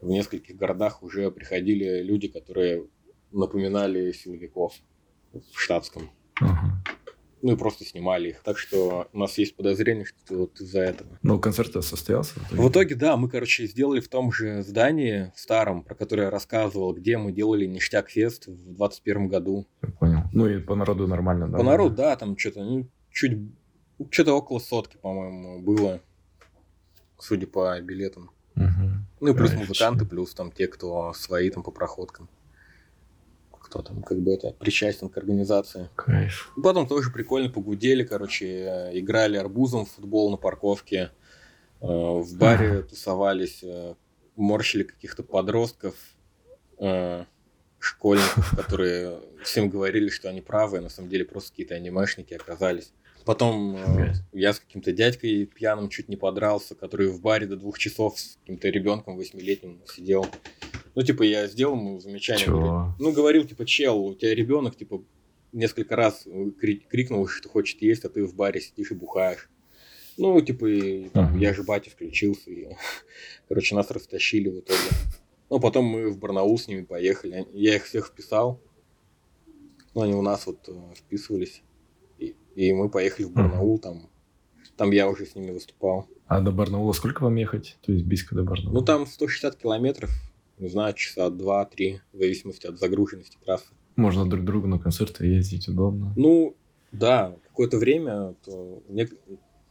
[0.00, 2.88] в нескольких городах уже приходили люди, которые
[3.30, 4.74] напоминали силовиков
[5.32, 6.10] в штатском.
[6.40, 6.82] Ага.
[7.46, 8.42] Ну и просто снимали их.
[8.42, 11.16] Так что у нас есть подозрение, что вот из-за этого.
[11.22, 12.34] Но концерт состоялся?
[12.50, 16.92] В итоге, да, мы, короче, сделали в том же здании, старом, про которое я рассказывал,
[16.92, 19.64] где мы делали ништяк фест в 21 году.
[19.80, 20.22] Я понял.
[20.32, 21.58] Ну и по народу нормально, да?
[21.58, 23.38] По народу, да, там что-то, ну, чуть,
[24.10, 26.00] что-то около сотки, по-моему, было,
[27.16, 28.32] судя по билетам.
[28.56, 28.90] Угу.
[29.20, 29.68] Ну и плюс Конечно.
[29.68, 32.28] музыканты, плюс там те, кто свои там по проходкам
[33.76, 35.88] кто там как бы это причастен к организации.
[35.96, 36.52] Кайф.
[36.62, 41.10] Потом тоже прикольно погудели, короче, э, играли арбузом в футбол на парковке,
[41.80, 43.94] э, в баре тусовались, э,
[44.36, 45.94] морщили каких-то подростков,
[47.78, 52.92] школьников, которые всем говорили, что они правы, а на самом деле просто какие-то анимешники оказались.
[53.26, 57.76] Потом э, я с каким-то дядькой пьяным чуть не подрался, который в баре до двух
[57.76, 60.26] часов с каким-то ребенком восьмилетним сидел.
[60.96, 62.46] Ну, типа, я сделал ему замечание.
[62.46, 65.04] Говорю, ну, говорил, типа, чел, у тебя ребенок, типа,
[65.52, 66.26] несколько раз
[66.58, 69.50] крикнул, что хочет есть, а ты в баре сидишь и бухаешь.
[70.16, 71.38] Ну, типа, и, там, uh-huh.
[71.38, 72.68] я же батя включился, и,
[73.48, 74.88] короче, нас растащили в итоге.
[75.50, 77.46] Ну, потом мы в Барнаул с ними поехали.
[77.52, 78.58] Я их всех вписал.
[79.94, 81.62] Ну, они у нас вот э, вписывались.
[82.18, 84.08] И, и мы поехали в Барнаул, там,
[84.78, 86.08] там я уже с ними выступал.
[86.26, 87.76] А до Барнаула сколько вам ехать?
[87.82, 88.72] То есть близко до Барнаула?
[88.72, 90.10] Ну, там 160 километров
[90.58, 93.72] не знаю, часа два-три, в зависимости от загруженности трассы.
[93.96, 96.12] Можно друг другу на концерты ездить удобно.
[96.16, 96.56] Ну,
[96.92, 99.08] да, какое-то время, то не...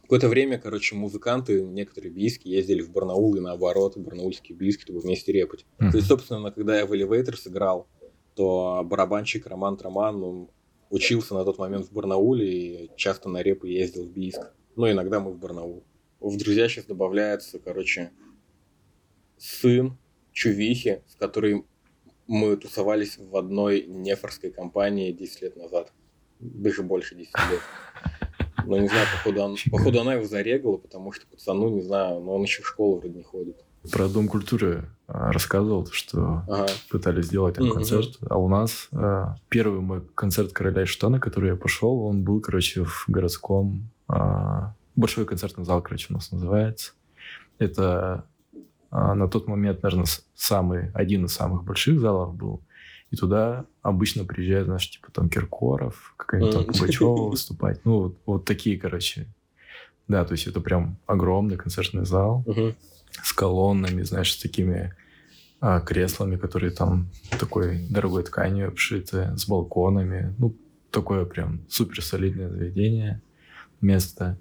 [0.02, 5.32] какое-то время, короче, музыканты, некоторые бийские, ездили в Барнаул и наоборот, барнаульские бийские, чтобы вместе
[5.32, 5.64] репать.
[5.78, 5.90] Mm-hmm.
[5.90, 7.88] То есть, собственно, когда я в Elevator сыграл,
[8.34, 10.50] то барабанщик Роман Троман, он
[10.90, 14.52] учился на тот момент в Барнауле и часто на репы ездил в Бийск.
[14.76, 15.84] Ну, иногда мы в Барнаул.
[16.20, 18.10] В друзья сейчас добавляется, короче,
[19.38, 19.96] сын
[20.36, 21.64] чувихи, с которой
[22.28, 25.92] мы тусовались в одной нефорской компании 10 лет назад.
[26.38, 27.60] Даже больше 10 лет.
[28.66, 32.34] Но не знаю, походу, он, походу она его зарегала, потому что пацану, не знаю, но
[32.34, 33.64] он еще в школу вроде не ходит.
[33.92, 36.66] Про Дом культуры а, рассказывал, что ага.
[36.90, 41.50] пытались сделать там концерт, а у нас а, первый мой концерт Короля и Штана, который
[41.50, 43.88] я пошел, он был, короче, в городском...
[44.08, 46.94] А, большой концертный зал, короче, у нас называется.
[47.58, 48.26] Это
[48.90, 52.62] на тот момент, наверное, самый, один из самых больших залов был.
[53.10, 57.84] И туда обычно приезжают, знаешь, типа там Киркоров, какая-нибудь там Пугачева выступать.
[57.84, 59.26] Ну, вот, вот такие, короче.
[60.08, 62.44] Да, то есть это прям огромный концертный зал
[63.10, 64.94] с колоннами, знаешь, с такими
[65.60, 70.34] а, креслами, которые там такой дорогой тканью обшиты, с балконами.
[70.38, 70.54] Ну,
[70.90, 73.22] такое прям супер солидное заведение,
[73.80, 74.38] место.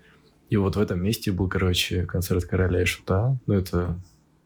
[0.49, 3.37] И вот в этом месте был, короче, концерт короля и шута.
[3.45, 3.99] Ну, это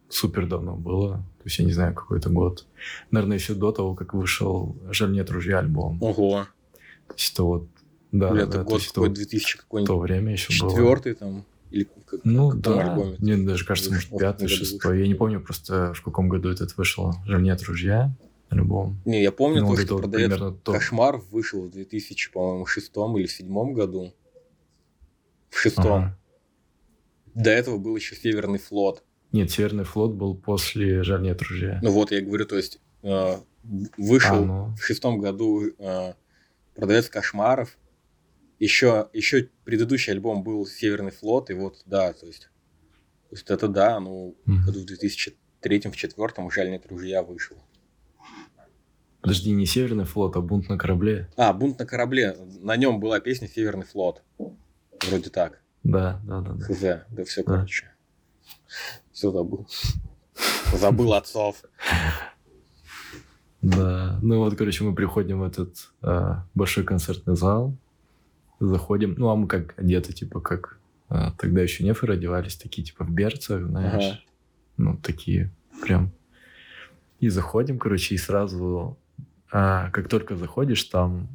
[0.09, 1.17] супер давно было.
[1.37, 2.65] То есть я не знаю, какой это год.
[3.11, 6.01] Наверное, еще до того, как вышел «Жаль нет ружья» альбом.
[6.01, 6.47] Ого.
[7.07, 7.67] То есть это вот...
[8.11, 9.87] Да, Бля, да, это год какой 2000 какой-нибудь.
[9.87, 10.71] То время еще было.
[10.71, 11.45] Четвертый там?
[11.69, 13.15] Или как, ну да, альбоме?
[13.19, 15.01] мне даже кажется, может, пятый, шестой.
[15.01, 18.11] Я не помню просто, в каком году этот вышел «Жаль нет ружья».
[18.49, 18.99] альбом.
[19.05, 23.73] Не, я помню, ну, то, что продавец Кошмар вышел в 2000, по-моему, шестом или седьмом
[23.73, 24.13] году.
[25.51, 25.85] В шестом.
[25.85, 26.19] Ага.
[27.35, 29.03] До этого был еще Северный флот.
[29.31, 31.79] Нет, Северный флот был после «Жаль нет ружья».
[31.83, 33.35] Ну вот, я говорю, то есть э,
[33.97, 34.75] вышел а, ну.
[34.75, 36.13] в шестом году э,
[36.75, 37.77] «Продавец кошмаров»,
[38.57, 42.49] еще, еще предыдущий альбом был «Северный флот», и вот, да, то есть,
[43.29, 44.65] то есть это да, ну, mm-hmm.
[44.65, 47.57] году в 2003 в четвертом «Жаль нет ружья» вышел.
[49.21, 51.29] Подожди, не Северный флот, а бунт на корабле.
[51.35, 52.35] А, бунт на корабле.
[52.61, 54.23] На нем была песня Северный флот.
[55.07, 55.61] Вроде так.
[55.83, 56.53] Да, да, да.
[56.53, 56.65] да.
[56.65, 57.53] Хз, да все, да.
[57.53, 57.91] короче.
[59.19, 59.67] Все забыл.
[60.73, 61.57] Забыл отцов.
[63.61, 67.75] Да, ну вот, короче, мы приходим в этот а, большой концертный зал,
[68.61, 70.79] заходим, ну а мы как одеты, типа как
[71.09, 74.19] а, тогда еще нефы одевались, такие типа в берцах, знаешь, ага.
[74.77, 75.51] ну такие
[75.81, 76.13] прям.
[77.19, 78.97] И заходим, короче, и сразу,
[79.51, 81.27] а, как только заходишь, там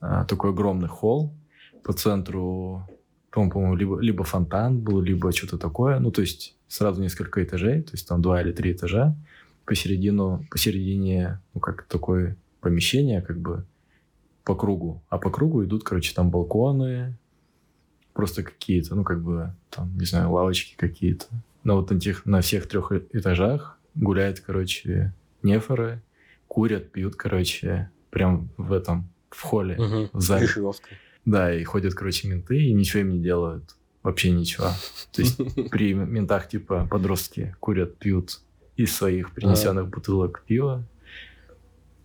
[0.00, 1.32] такой огромный холл
[1.84, 2.84] по центру
[3.30, 5.98] по-моему, либо, либо фонтан был, либо что-то такое.
[5.98, 9.16] Ну, то есть сразу несколько этажей, то есть там два или три этажа.
[9.64, 13.64] Посередину, посередине, ну, как такое помещение, как бы
[14.44, 15.02] по кругу.
[15.10, 17.14] А по кругу идут, короче, там балконы,
[18.14, 21.26] просто какие-то, ну, как бы, там, не знаю, лавочки какие-то.
[21.64, 25.12] Но вот на, тех, на всех трех этажах гуляют, короче,
[25.42, 26.02] нефоры,
[26.46, 30.10] курят, пьют, короче, прям в этом, в холле, угу.
[30.12, 30.48] в зале.
[31.24, 33.76] Да, и ходят, короче, менты, и ничего им не делают.
[34.02, 34.68] Вообще ничего.
[35.12, 35.36] То есть
[35.70, 38.40] при ментах, типа, подростки курят, пьют
[38.76, 40.84] из своих принесенных бутылок пива.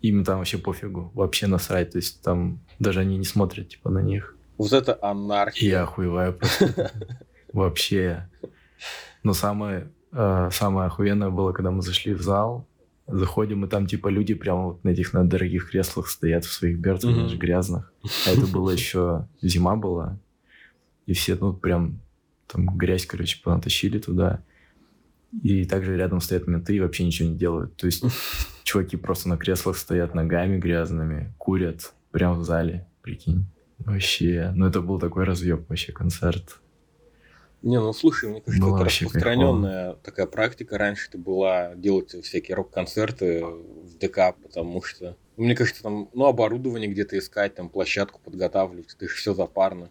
[0.02, 1.92] Им там вообще пофигу, вообще насрать.
[1.92, 4.36] То есть там даже они не смотрят, типа, на них.
[4.58, 5.70] Вот это анархия.
[5.70, 6.92] Я охуеваю просто.
[7.54, 8.28] Вообще.
[9.24, 12.66] Но самое, э, самое охуенное было, когда мы зашли в зал,
[13.08, 16.80] Заходим, и там типа люди прямо вот на этих на дорогих креслах стоят в своих
[16.80, 17.24] берцах, mm-hmm.
[17.24, 17.94] даже грязных.
[18.26, 20.20] А это было еще зима была.
[21.06, 22.00] И все, ну, прям
[22.48, 24.44] там грязь, короче, понатащили туда.
[25.42, 27.76] И также рядом стоят менты и вообще ничего не делают.
[27.76, 28.06] То есть
[28.64, 33.46] чуваки просто на креслах стоят ногами грязными, курят прямо в зале, прикинь.
[33.80, 36.62] Вообще, ну это был такой разъеб вообще концерт.
[37.64, 40.04] Не, ну слушай, мне кажется, Было это распространенная прикольно.
[40.04, 40.78] такая практика.
[40.78, 46.90] Раньше это была делать всякие рок-концерты в ДК, потому что, мне кажется, там, ну, оборудование
[46.90, 49.90] где-то искать, там, площадку подготавливать, это же все запарно.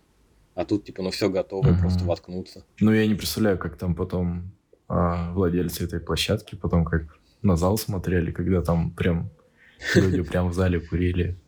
[0.55, 1.81] А тут, типа, ну, все готово, mm-hmm.
[1.81, 2.65] просто воткнуться.
[2.79, 4.53] Ну, я не представляю, как там потом
[4.87, 9.31] а, владельцы этой площадки, потом как на зал смотрели, когда там прям
[9.95, 11.39] люди прям в зале курили.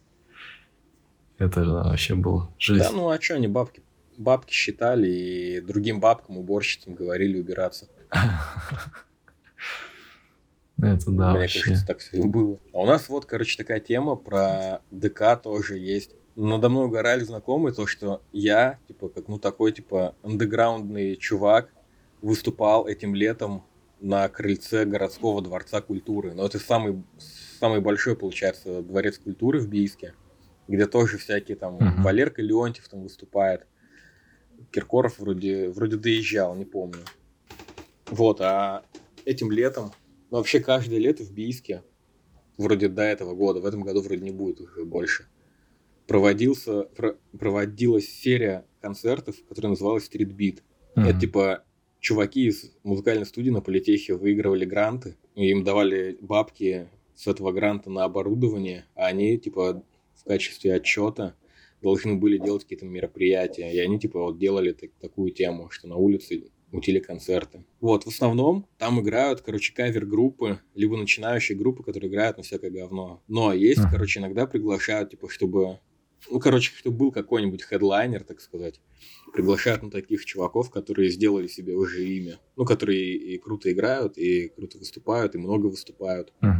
[1.37, 2.82] Это вообще было жизнь.
[2.82, 3.82] Да, ну а что они бабки
[4.18, 7.88] бабки считали и другим бабкам, уборщицам говорили убираться.
[10.79, 11.62] Это да, Мне вообще.
[11.62, 12.59] кажется, так все и было.
[12.72, 16.11] А у нас вот, короче, такая тема про ДК тоже есть.
[16.37, 21.70] Надо мной угорали знакомые, то, что я, типа, как, ну, такой, типа, андеграундный чувак,
[22.22, 23.64] выступал этим летом
[24.00, 26.35] на крыльце городского дворца культуры.
[26.35, 27.05] Но это самый,
[27.61, 30.14] самый большой, получается, дворец культуры в Бийске,
[30.66, 32.03] где тоже всякие там uh-huh.
[32.03, 33.66] Валерка Леонтьев там выступает.
[34.70, 37.00] Киркоров вроде, вроде доезжал, не помню.
[38.07, 38.85] Вот, а
[39.24, 39.92] этим летом,
[40.31, 41.83] ну вообще каждое лето в Бийске,
[42.57, 45.27] вроде до этого года, в этом году вроде не будет уже больше,
[46.07, 50.62] проводился, про, проводилась серия концертов, которая называлась Street Beat.
[50.94, 51.03] Mm-hmm.
[51.03, 51.64] Это типа
[52.00, 57.90] чуваки из музыкальной студии на политехе выигрывали гранты, и им давали бабки с этого гранта
[57.90, 59.83] на оборудование, а они типа
[60.14, 61.35] в качестве отчета
[61.84, 65.96] должны были делать какие-то мероприятия, и они типа вот делали так, такую тему, что на
[65.96, 67.64] улице мутили концерты.
[67.80, 73.22] Вот, в основном там играют, короче, кавер-группы, либо начинающие группы, которые играют на всякое говно.
[73.28, 75.78] Но есть, короче, иногда приглашают, типа, чтобы
[76.30, 78.80] ну, короче, чтобы был какой-нибудь хедлайнер, так сказать,
[79.35, 82.38] приглашают на таких чуваков, которые сделали себе уже имя.
[82.56, 86.32] Ну, которые и круто играют, и круто выступают, и много выступают.
[86.40, 86.52] Угу.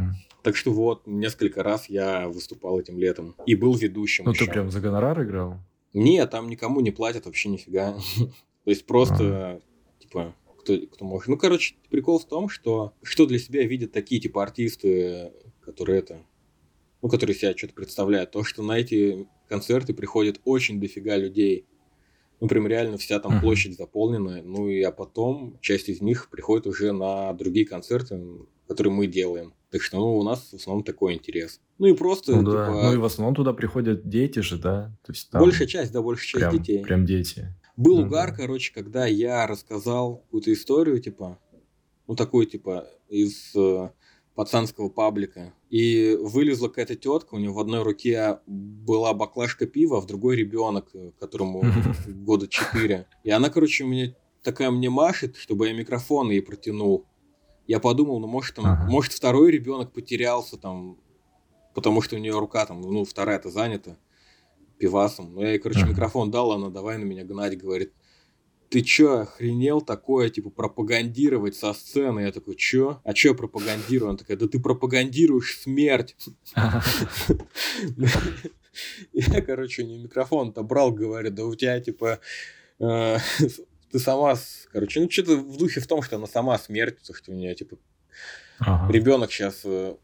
[0.43, 3.33] Так что вот, несколько раз я выступал этим летом.
[3.45, 4.25] И был ведущим.
[4.25, 4.45] Ну, еще.
[4.45, 5.57] ты прям за гонорар играл?
[5.93, 7.97] Нет, там никому не платят вообще нифига.
[8.65, 9.61] То есть просто,
[9.99, 11.29] типа, кто, кто может.
[11.29, 16.21] Ну, короче, прикол в том, что что для себя видят такие, типа, артисты, которые это,
[17.01, 18.31] ну, которые себя что-то представляют.
[18.31, 21.65] То, что на эти концерты приходит очень дофига людей.
[22.39, 24.41] Ну, прям реально вся там площадь заполнена.
[24.43, 28.21] Ну, и а потом часть из них приходит уже на другие концерты,
[28.67, 29.53] которые мы делаем.
[29.71, 31.59] Так что, ну, у нас в основном такой интерес.
[31.79, 32.67] Ну, и просто, ну, да.
[32.67, 32.81] типа...
[32.83, 34.95] Ну, и в основном туда приходят дети же, да?
[35.05, 36.83] То есть, там большая часть, да, большая часть прям, детей.
[36.83, 37.53] Прям дети.
[37.75, 41.39] Был ну, угар, короче, когда я рассказал какую-то историю, типа,
[42.07, 43.89] ну, такую, типа, из э,
[44.35, 45.53] пацанского паблика.
[45.69, 50.35] И вылезла какая-то тетка, у нее в одной руке была баклажка пива, а в другой
[50.35, 51.63] ребенок, э, которому
[52.07, 53.07] года четыре.
[53.23, 57.05] И она, короче, мне такая мне машет, чтобы я микрофон ей протянул.
[57.65, 58.89] Я подумал, ну может там, ага.
[58.89, 60.97] может второй ребенок потерялся там,
[61.73, 63.97] потому что у нее рука там, ну вторая-то занята
[64.77, 65.33] пивасом.
[65.33, 65.91] Ну я ей, короче, ага.
[65.91, 67.93] микрофон дал, она давай на меня гнать, говорит,
[68.69, 72.21] ты чё, охренел такое, типа, пропагандировать со сцены?
[72.21, 72.99] Я такой, чё?
[73.03, 74.09] А чё я пропагандирую?
[74.09, 76.15] Она такая, да ты пропагандируешь смерть.
[79.13, 82.19] Я, короче, не микрофон-то брал, говорю, да у тебя, типа,
[82.79, 83.17] э,
[83.91, 84.35] ты сама,
[84.71, 87.77] короче, ну, что-то в духе в том, что она сама смерть, что у нее, типа,
[88.89, 89.95] ребенок сейчас э,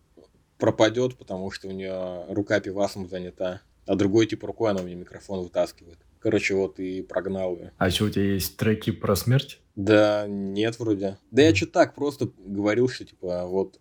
[0.57, 5.41] пропадет, потому что у нее рука пивасом занята, а другой, типа, рукой она мне микрофон
[5.43, 5.99] вытаскивает.
[6.21, 7.73] Короче, вот и прогнал ее.
[7.77, 9.59] А что, у тебя есть треки про смерть?
[9.75, 11.17] Да, нет вроде.
[11.31, 13.79] Да я что-то так просто говорил, что типа вот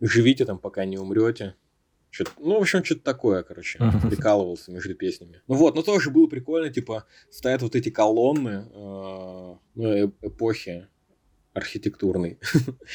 [0.00, 1.54] живите там, пока не умрете.
[2.08, 5.40] Что ну, в общем, что-то такое, короче, прикалывался между песнями.
[5.48, 10.88] Ну вот, но тоже было прикольно, типа, стоят вот эти колонны э, ну, эпохи
[11.54, 12.38] архитектурной.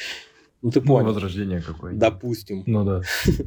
[0.62, 1.06] ну, ты понял.
[1.06, 2.62] возрождение какое Допустим.
[2.66, 3.02] Ну да.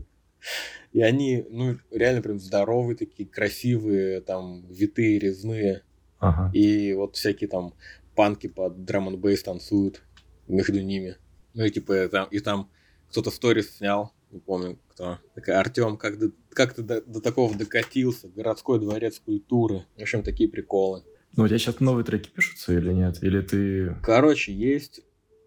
[0.92, 5.84] И они, ну, реально прям здоровые такие, красивые, там, витые, резные.
[6.20, 6.52] Ага.
[6.56, 7.74] И вот всякие там
[8.16, 10.04] панки под драм н бейс танцуют
[10.48, 11.18] между ними.
[11.54, 12.70] Ну и типа там, и там
[13.10, 15.20] кто-то сторис снял, не помню кто.
[15.34, 18.30] Такая, Артем, как, ты, как ты до, до такого докатился?
[18.30, 19.86] Городской дворец культуры.
[19.98, 21.04] В общем, такие приколы.
[21.36, 23.24] Ну, у тебя сейчас новые треки пишутся или нет?
[23.24, 23.96] Или ты...
[24.04, 25.02] Короче, есть...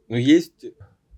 [0.08, 0.66] Ну, есть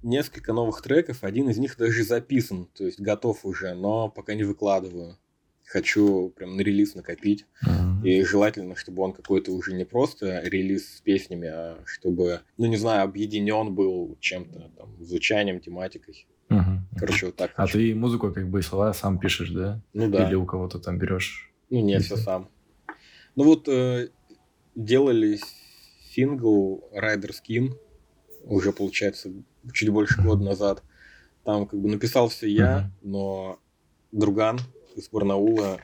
[0.06, 4.44] несколько новых треков, один из них даже записан, то есть готов уже, но пока не
[4.44, 5.18] выкладываю.
[5.64, 7.44] Хочу прям на релиз накопить.
[7.66, 8.06] Uh-huh.
[8.06, 12.76] И желательно, чтобы он какой-то уже не просто релиз с песнями, а чтобы, ну не
[12.76, 16.28] знаю, объединен был чем-то, там, звучанием, тематикой.
[16.48, 16.78] Uh-huh.
[16.96, 17.50] Короче, вот так.
[17.56, 17.78] А хочу.
[17.78, 19.82] ты музыку, как бы, слова сам пишешь, да?
[19.92, 20.28] Ну да.
[20.28, 21.52] Или у кого-то там берешь?
[21.68, 22.48] Ну нет, все сам.
[23.34, 24.10] Ну вот э,
[24.76, 25.40] делали
[26.12, 27.74] сингл Rider Skin,
[28.46, 29.32] уже получается
[29.72, 30.82] чуть больше года назад.
[31.44, 33.58] Там как бы написал все я, но
[34.12, 34.58] друган
[34.96, 35.80] из Барнаула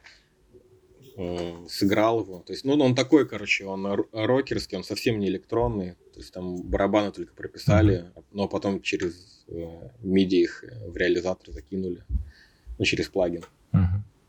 [1.17, 2.41] э, сыграл его.
[2.41, 5.93] То есть, ну, он такой, короче, он рокерский, он совсем не электронный.
[6.15, 12.05] То есть там барабаны только прописали, но потом через э, MIDI их в реализатор закинули.
[12.79, 13.45] Ну, через плагин.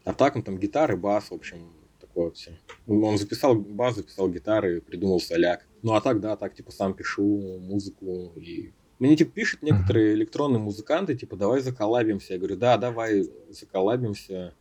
[0.05, 2.51] А так, ну, там гитары, бас, в общем, такое все.
[2.87, 5.65] Он записал бас, записал гитары, придумал соляк.
[5.83, 10.59] Ну, а так, да, так, типа, сам пишу музыку и мне типа пишут некоторые электронные
[10.59, 12.33] музыканты, типа, давай заколабимся.
[12.33, 14.53] Я говорю, да, давай заколабимся,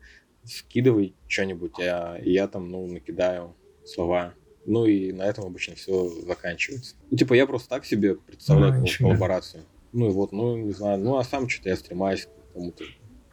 [0.44, 3.54] скидывай что-нибудь, а я там, ну, накидаю
[3.84, 4.34] слова.
[4.64, 6.96] Ну и на этом обычно все заканчивается.
[7.10, 9.62] Ну, типа, я просто так себе представляю а, коллаборацию.
[9.92, 12.84] Ну и вот, ну, не знаю, ну а сам что-то я стремаюсь кому-то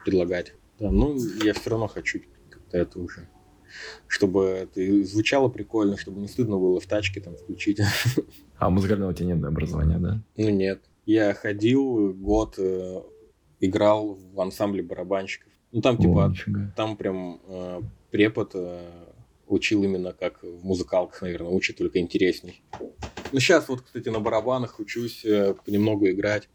[0.03, 0.53] предлагать.
[0.77, 2.21] Да, ну, я все равно хочу
[2.51, 3.27] как-то это уже
[4.07, 7.79] чтобы это звучало прикольно, чтобы не стыдно было в тачке там включить.
[8.57, 10.21] А музыкального у тебя нет образования, да?
[10.35, 10.81] Ну нет.
[11.05, 13.01] Я ходил год, э,
[13.61, 15.51] играл в ансамбле барабанщиков.
[15.71, 16.33] Ну там типа, О,
[16.75, 18.81] там прям э, препод э,
[19.47, 22.61] учил именно как в музыкалках, наверное, учит только интересней.
[23.31, 26.49] Ну сейчас вот, кстати, на барабанах учусь э, понемногу играть.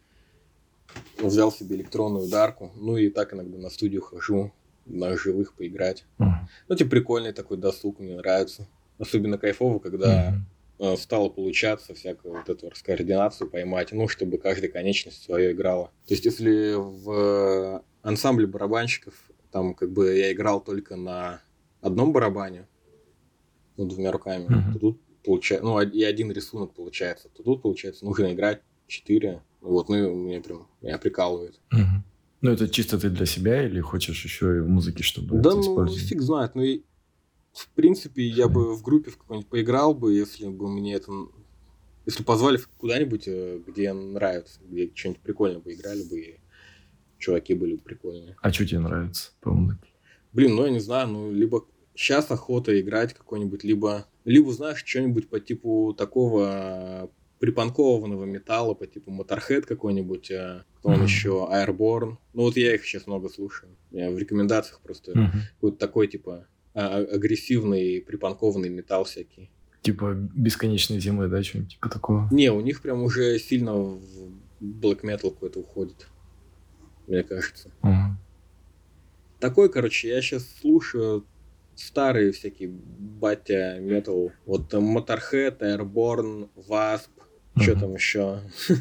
[1.19, 4.53] Взял себе электронную ударку, ну и так иногда на студию хожу,
[4.87, 6.05] на живых поиграть.
[6.19, 6.33] Uh-huh.
[6.69, 8.69] Ну, типа, прикольный такой досуг, мне нравится.
[8.99, 10.35] Особенно кайфово, когда
[10.79, 10.97] uh-huh.
[10.97, 15.87] стало получаться всякую вот эту раскоординацию поймать, ну, чтобы каждая конечность свое играла.
[16.07, 19.15] То есть, если в ансамбле барабанщиков,
[19.51, 21.41] там, как бы, я играл только на
[21.81, 22.67] одном барабане,
[23.77, 24.73] ну, двумя руками, uh-huh.
[24.75, 29.43] то тут получается, ну, и один рисунок получается, то тут, получается, нужно играть четыре.
[29.61, 31.59] Вот, ну, и мне прям, меня прикалывает.
[31.73, 32.03] Uh-huh.
[32.45, 35.89] Ну, это чисто ты для себя или хочешь еще и в музыке, чтобы Да, ну,
[35.89, 36.55] фиг знает.
[36.55, 36.83] Ну, и,
[37.55, 41.11] в принципе, я бы в группе в какой-нибудь поиграл бы, если бы мне это...
[42.05, 46.41] Если позвали куда-нибудь, э, где нравится, где что-нибудь прикольно бы играли бы, и
[47.17, 48.37] чуваки были бы прикольные.
[48.43, 49.89] А что тебе нравится по музыке?
[50.35, 51.65] Блин, ну, я не знаю, ну, либо
[51.95, 59.11] сейчас охота играть какой-нибудь, либо, либо знаешь, что-нибудь по типу такого припанкованного металла по типу
[59.11, 62.17] Motorhead какой-нибудь, а, кто он еще, Airborne.
[62.33, 63.77] Ну вот я их сейчас много слушаю.
[63.91, 65.31] Я в рекомендациях просто mm-hmm.
[65.55, 69.51] какой-то такой типа а, агрессивный припанкованный металл всякий.
[69.83, 72.29] Типа бесконечной зимы, да, что-нибудь типа такого?
[72.31, 74.01] Не, у них прям уже сильно в
[74.61, 76.07] black metal какой-то уходит,
[77.07, 77.71] мне кажется.
[77.83, 78.13] Mm-hmm.
[79.41, 81.27] Такой, короче, я сейчас слушаю
[81.75, 84.33] старые всякие батя метал.
[84.47, 87.11] Вот Motorhead, Airborne, Wasp,
[87.57, 88.41] что там еще?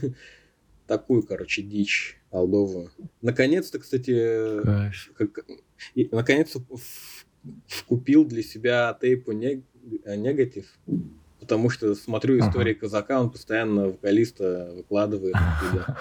[0.88, 2.92] такую, короче, дичь алдовую.
[3.22, 4.62] Наконец-то, кстати,
[5.16, 5.46] как,
[6.12, 6.62] наконец-то
[7.88, 9.64] купил для себя тейпу нег,
[10.06, 10.66] негатив,
[11.40, 12.82] потому что смотрю истории ага.
[12.82, 15.36] казака, он постоянно вокалиста выкладывает.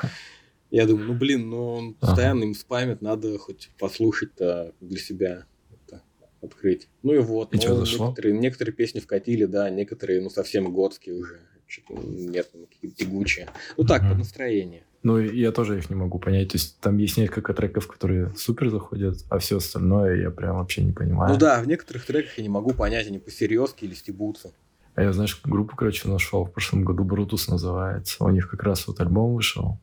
[0.71, 6.03] Я думаю, ну блин, ну он постоянно им спамит, надо хоть послушать-то для себя это
[6.41, 6.89] открыть.
[7.03, 7.53] Ну и вот.
[7.53, 11.41] И ну, некоторые, некоторые песни вкатили, да, некоторые, ну, совсем годские уже.
[11.73, 13.49] Что-то нет, ну, какие-то тягучие.
[13.79, 14.83] Ну так, под настроение.
[15.03, 16.51] Ну, я тоже их не могу понять.
[16.51, 20.83] То есть там есть несколько треков, которые супер заходят, а все остальное я прям вообще
[20.83, 21.33] не понимаю.
[21.33, 24.53] Ну да, в некоторых треках я не могу понять, они по-серьезки или стебутся.
[24.95, 28.23] А я, знаешь, группу, короче, нашел в прошлом году, Брутус называется.
[28.23, 29.81] У них как раз вот альбом вышел.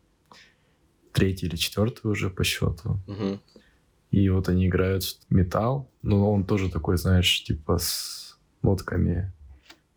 [1.12, 3.00] Третий или четвертый уже по счету.
[3.08, 3.40] Угу.
[4.12, 9.34] И вот они играют металл, но он тоже такой, знаешь, типа с нотками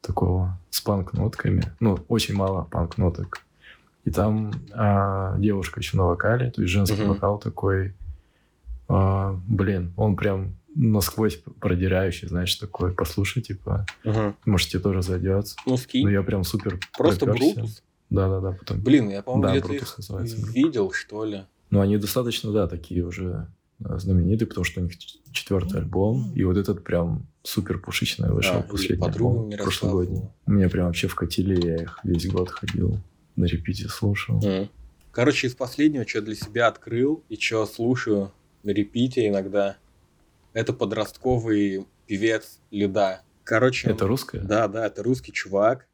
[0.02, 1.72] такого, с панк-нотками.
[1.80, 3.40] Ну, очень мало панк-ноток.
[4.04, 7.08] И там а, девушка еще на вокале, то есть женский uh-huh.
[7.08, 7.94] вокал такой,
[8.88, 14.34] а, блин, он прям насквозь продирающий, знаешь, такой, послушай, типа, uh-huh.
[14.44, 15.54] может, тебе тоже зайдет.
[15.66, 16.04] Ну, скинь.
[16.04, 17.82] Ну, я прям супер Просто Брутус?
[18.10, 18.80] Да-да-да, потом.
[18.80, 19.74] Блин, я, по-моему, да, где-то
[20.24, 21.44] их видел, что ли.
[21.70, 23.46] Ну, они достаточно, да, такие уже
[23.78, 24.96] знаменитые, потому что у них
[25.32, 30.28] четвертый альбом, и вот этот прям супер пушечный вышел а, последний альбом прошлогодний.
[30.46, 32.98] Меня прям вообще вкатили, я их весь год ходил
[33.36, 34.40] на репите слушал.
[34.40, 34.68] Mm.
[35.10, 39.76] Короче, из последнего, что для себя открыл и что слушаю на репите иногда,
[40.52, 43.22] это подростковый певец Леда.
[43.44, 44.40] Короче, это русская?
[44.40, 45.86] Да, да, это русский чувак.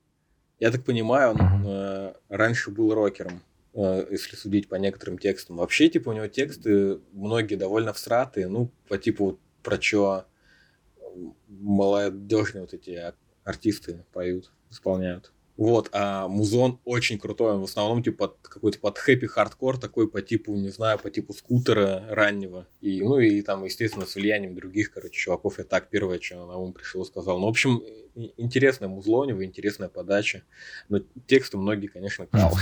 [0.60, 1.62] Я так понимаю, он uh-huh.
[1.66, 3.40] э, раньше был рокером, э,
[3.78, 5.56] если судить по некоторым текстам.
[5.56, 10.26] Вообще, типа, у него тексты многие довольно всратые, ну, по типу про что
[11.48, 13.12] молодежные вот эти
[13.44, 15.32] артисты поют, исполняют.
[15.58, 20.22] Вот, а музон очень крутой, он в основном типа какой-то под хэппи хардкор, такой по
[20.22, 22.68] типу, не знаю, по типу скутера раннего.
[22.80, 25.58] И, ну и там, естественно, с влиянием других, короче, чуваков.
[25.58, 27.40] Я так первое, что на ум пришло, сказал.
[27.40, 27.82] Ну, в общем,
[28.36, 30.44] интересное музло у него, интересная подача.
[30.88, 32.56] Но тексты многие, конечно, кал.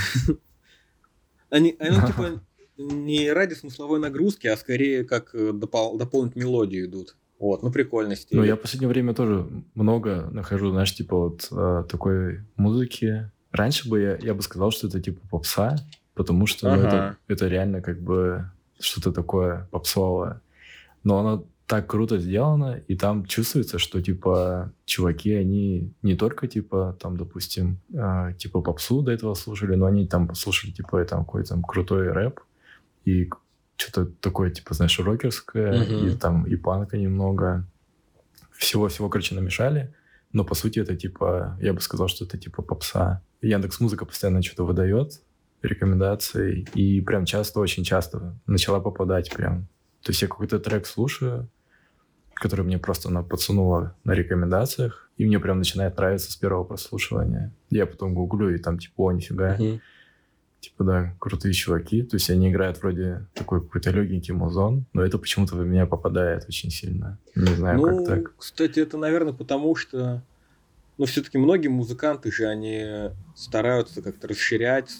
[1.51, 2.41] Они, они типа
[2.77, 7.17] не ради смысловой нагрузки, а скорее как э, допол- дополнить мелодию идут.
[7.39, 8.39] Вот, ну прикольно стиль.
[8.39, 13.31] Ну, я в последнее время тоже много нахожу, знаешь, типа вот э, такой музыки.
[13.53, 15.77] Раньше бы я, я бы сказал, что это типа попса,
[16.15, 16.81] потому что ага.
[16.83, 20.41] ну, это, это реально как бы что-то такое попсовое.
[21.05, 26.97] Но оно так круто сделано, и там чувствуется, что, типа, чуваки, они не только, типа,
[27.01, 31.51] там, допустим, э, типа, попсу до этого слушали, но они там послушали, типа, там какой-то
[31.51, 32.41] там крутой рэп,
[33.05, 33.29] и
[33.77, 36.15] что-то такое, типа, знаешь, рокерское, uh-huh.
[36.15, 37.67] и там и панка немного.
[38.53, 39.93] Всего-всего, короче, намешали.
[40.33, 43.23] Но, по сути, это, типа, я бы сказал, что это, типа, попса.
[43.43, 45.21] Яндекс Музыка постоянно что-то выдает,
[45.63, 49.67] рекомендации, и прям часто, очень часто начала попадать прям.
[50.03, 51.49] То есть я какой-то трек слушаю,
[52.37, 57.53] который мне просто она подсунула на рекомендациях, и мне прям начинает нравиться с первого прослушивания.
[57.71, 59.57] Я потом гуглю, и там, типа, о, нифига.
[59.57, 59.81] Uh-huh
[60.67, 62.03] типа, да, крутые чуваки.
[62.03, 66.45] То есть они играют вроде такой какой-то легенький музон, но это почему-то в меня попадает
[66.49, 67.19] очень сильно.
[67.35, 68.37] Не знаю, ну, как так.
[68.37, 70.23] Кстати, это, наверное, потому что,
[70.99, 74.91] ну, все-таки многие музыканты же, они стараются как-то расширять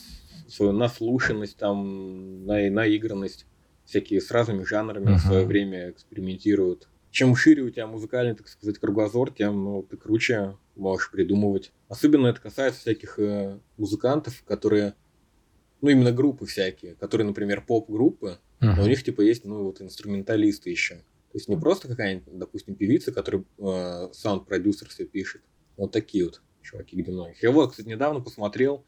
[0.49, 3.47] свою наслушанность, там, на, наигранность,
[3.85, 5.17] всякие с разными жанрами uh-huh.
[5.17, 6.89] в свое время экспериментируют.
[7.17, 11.73] Чем шире у тебя музыкальный, так сказать, кругозор, тем ну, ты круче можешь придумывать.
[11.89, 14.93] Особенно это касается всяких э, музыкантов, которые
[15.81, 18.75] ну, именно группы всякие, которые, например, поп-группы, uh-huh.
[18.77, 20.97] но у них, типа, есть, ну, вот инструменталисты еще.
[20.97, 25.41] То есть не просто какая-нибудь, допустим, певица, которая э, саунд-продюсер все пишет.
[25.79, 27.43] Вот такие вот чуваки, где многих.
[27.43, 28.85] Я вот, кстати, недавно посмотрел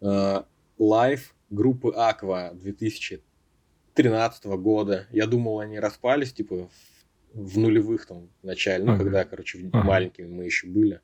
[0.00, 0.44] э,
[0.78, 5.08] live группы Aqua 2013 года.
[5.10, 6.93] Я думал, они распались, типа, в,
[7.34, 8.98] в нулевых там начале, ну, uh-huh.
[8.98, 9.82] когда, короче, uh-huh.
[9.82, 11.00] маленькими мы еще были.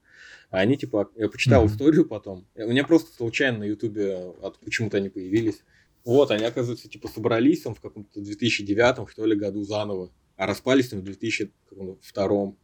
[0.50, 1.68] А они, типа, я почитал mm-hmm.
[1.68, 2.46] историю потом.
[2.54, 5.62] У меня просто случайно на Ютубе от, почему-то они появились.
[6.04, 10.10] Вот, они, оказывается, типа, собрались там в каком-то 2009 что ли, году заново.
[10.36, 12.54] А распались там в 2002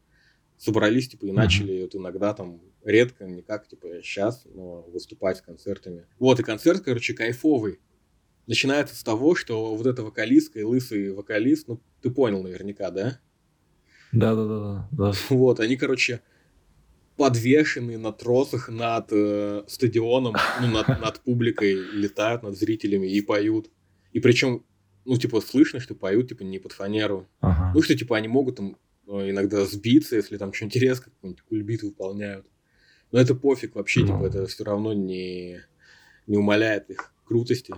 [0.58, 5.42] Собрались, типа, и начали вот иногда там редко, не как, типа, сейчас, но выступать с
[5.42, 6.06] концертами.
[6.18, 7.80] Вот, и концерт, короче, кайфовый.
[8.46, 13.20] Начинается с того, что вот эта вокалистка и лысый вокалист, ну, ты понял наверняка, да?
[14.12, 14.88] Да-да-да.
[14.92, 15.12] да.
[15.30, 16.20] Вот, они, короче,
[17.16, 23.70] подвешены на тросах над э, стадионом, ну, над, над публикой, летают над зрителями и поют.
[24.12, 24.64] И причем,
[25.04, 27.26] ну, типа, слышно, что поют, типа, не под фанеру.
[27.40, 27.72] Ага.
[27.74, 28.76] Ну, что, типа, они могут там
[29.06, 32.46] э, иногда сбиться, если там что-нибудь резко, какой-нибудь кульбит выполняют.
[33.12, 34.06] Но это пофиг вообще, ну.
[34.06, 35.60] типа, это все равно не,
[36.26, 37.74] не умаляет их крутости.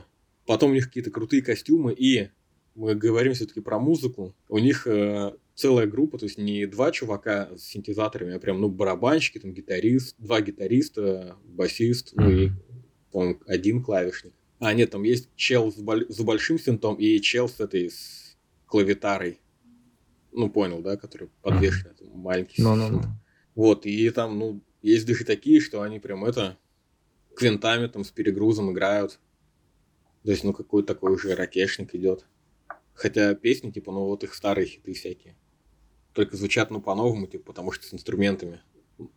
[0.47, 2.31] Потом у них какие-то крутые костюмы, и
[2.75, 4.35] мы говорим все-таки про музыку.
[4.49, 8.69] У них э, целая группа, то есть не два чувака с синтезаторами, а прям, ну,
[8.69, 12.51] барабанщики, там, гитарист, два гитариста, басист, ну и,
[13.11, 14.35] по-моему, один клавишник.
[14.61, 18.37] А, нет, там есть чел с, бол- с большим синтом и чел с этой, с
[18.67, 19.41] клавитарой.
[20.31, 22.15] Ну, понял, да, который подвешен, mm-hmm.
[22.15, 23.03] маленький no, no, no.
[23.57, 26.57] Вот, и там, ну, есть даже такие, что они прям это
[27.35, 29.19] квинтами там с перегрузом играют.
[30.23, 32.27] То есть, ну, какой-то такой уже ракешник идет.
[32.95, 35.35] Хотя песни, типа, ну, вот их старые хиты всякие.
[36.19, 38.61] Только звучат, ну, по-новому, типа, потому что с инструментами.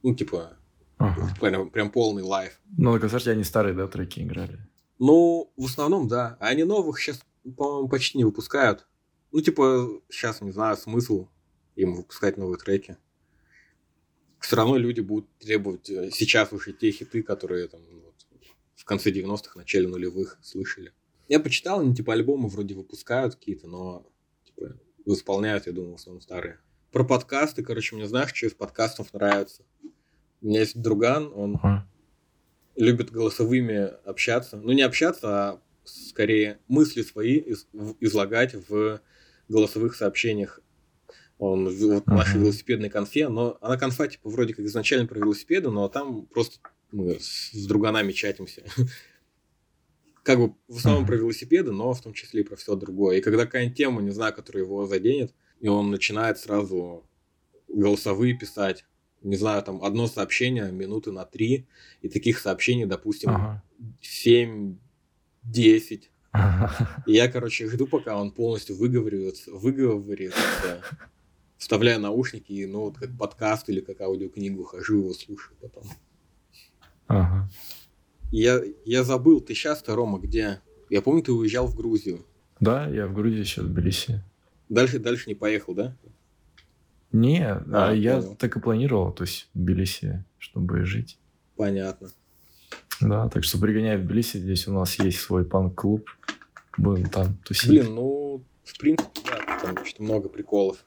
[0.03, 0.55] Ну, типа,
[0.99, 1.33] ага.
[1.39, 2.59] прям, прям полный live.
[2.77, 4.59] Ну, на концерте они старые, да, треки играли?
[4.99, 6.37] Ну, в основном, да.
[6.39, 7.19] А они новых сейчас,
[7.57, 8.85] по-моему, почти не выпускают.
[9.31, 11.27] Ну, типа, сейчас, не знаю, смысл
[11.75, 12.97] им выпускать новые треки
[14.41, 18.15] все равно люди будут требовать э, сейчас уже те хиты, которые там вот,
[18.75, 20.93] в конце 90-х, начале нулевых слышали.
[21.27, 24.11] Я почитал, они типа альбомы вроде выпускают какие-то, но
[24.43, 26.59] типа исполняют, я думаю, в основном старые.
[26.91, 29.63] Про подкасты, короче, мне знаешь, что из подкастов нравится?
[30.41, 31.79] У меня есть друган, он uh-huh.
[32.75, 34.57] любит голосовыми общаться.
[34.57, 37.67] Ну, не общаться, а скорее мысли свои из-
[38.01, 38.99] излагать в
[39.47, 40.59] голосовых сообщениях
[41.37, 42.13] он вот uh-huh.
[42.13, 46.59] нашей велосипедной конфе, но она конфа типа вроде как изначально про велосипеды, но там просто
[46.91, 48.63] мы с друганами чатимся.
[50.23, 51.07] как бы в основном uh-huh.
[51.07, 53.17] про велосипеды, но в том числе и про все другое.
[53.17, 57.05] И когда какая-нибудь тема, не знаю, которая его заденет, и он начинает сразу
[57.67, 58.85] голосовые писать,
[59.21, 61.67] не знаю, там одно сообщение минуты на три,
[62.01, 63.63] и таких сообщений, допустим, ага.
[64.01, 64.75] 7-10.
[66.31, 67.03] Ага.
[67.05, 70.81] И я, короче, жду, пока он полностью выговаривается, выговорится,
[71.57, 75.83] вставляю наушники и, ну, вот как подкаст или как аудиокнигу хожу, его слушаю потом.
[77.07, 77.49] Ага.
[78.31, 80.61] Я, я забыл, ты сейчас-то, Рома, где?
[80.89, 82.25] Я помню, ты уезжал в Грузию.
[82.61, 84.23] Да, я в Грузии сейчас, в Тбилиси.
[84.71, 85.97] Дальше, дальше не поехал, да?
[87.11, 88.35] Не, а, а я понял.
[88.35, 91.19] так и планировал, то есть в Тбилиси, чтобы жить.
[91.57, 92.09] Понятно.
[93.01, 96.09] Да, так что пригоняй в Тбилиси, здесь у нас есть свой панк-клуб,
[96.77, 97.69] будем там тусить.
[97.69, 100.81] Блин, ну, в принципе, да, там что много приколов.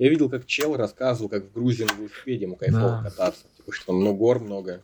[0.00, 3.10] Я видел, как чел рассказывал, как в Грузии на велосипеде ему кайфово да.
[3.10, 3.44] кататься.
[3.56, 4.82] Типа, что там ну, гор много,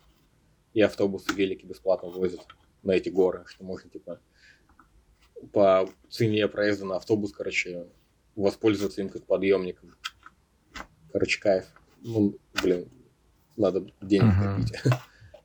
[0.73, 2.39] и автобусы, велики бесплатно возят
[2.81, 4.21] на эти горы, что можно, типа,
[5.51, 7.87] по цене проезда на автобус, короче,
[8.35, 9.91] воспользоваться им как подъемником.
[11.11, 11.65] Короче, кайф.
[12.01, 12.87] Ну, блин,
[13.57, 14.55] надо денег ага.
[14.55, 14.73] копить.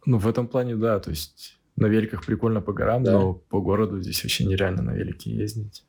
[0.06, 3.12] Ну, в этом плане, да, то есть на великах прикольно по горам, да.
[3.12, 5.84] но по городу здесь вообще нереально на велике ездить.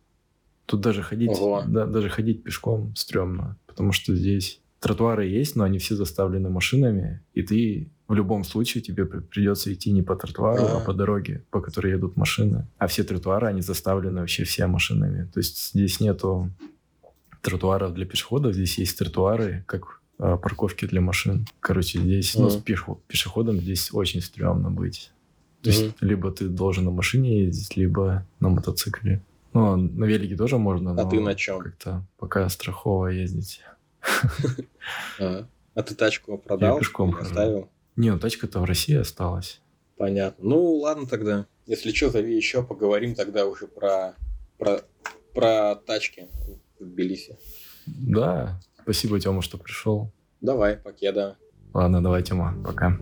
[0.66, 1.32] Тут даже ходить,
[1.68, 7.22] да, даже ходить пешком стрёмно потому что здесь тротуары есть, но они все заставлены машинами,
[7.34, 11.46] и ты в любом случае тебе придется идти не по тротуару, а, а по дороге,
[11.50, 12.68] по которой едут машины.
[12.78, 15.30] А все тротуары, они заставлены вообще все машинами.
[15.34, 16.52] То есть здесь нету
[17.42, 21.48] тротуаров для пешеходов, здесь есть тротуары, как а, парковки для машин.
[21.60, 25.12] Короче, здесь, ну, с пешеходом здесь очень стрёмно быть.
[25.62, 29.22] То есть либо ты должен на машине ездить, либо на мотоцикле.
[29.54, 31.60] Ну, на велике тоже можно, А ты на чем?
[31.60, 33.62] Как-то пока страхово ездить.
[35.20, 36.76] А, а ты тачку продал?
[36.76, 37.70] Я пешком оставил?
[37.96, 39.62] Не, ну тачка-то в России осталась.
[39.98, 40.50] Понятно.
[40.50, 41.46] Ну, ладно тогда.
[41.68, 44.16] Если что, зови еще, поговорим тогда уже про,
[44.58, 44.82] про,
[45.34, 46.28] про тачки
[46.82, 47.38] в Тбилиси.
[47.86, 50.12] Да, спасибо, Тёма, что пришел.
[50.42, 51.38] Давай, покеда.
[51.74, 52.98] Ладно, давай, Тёма, пока.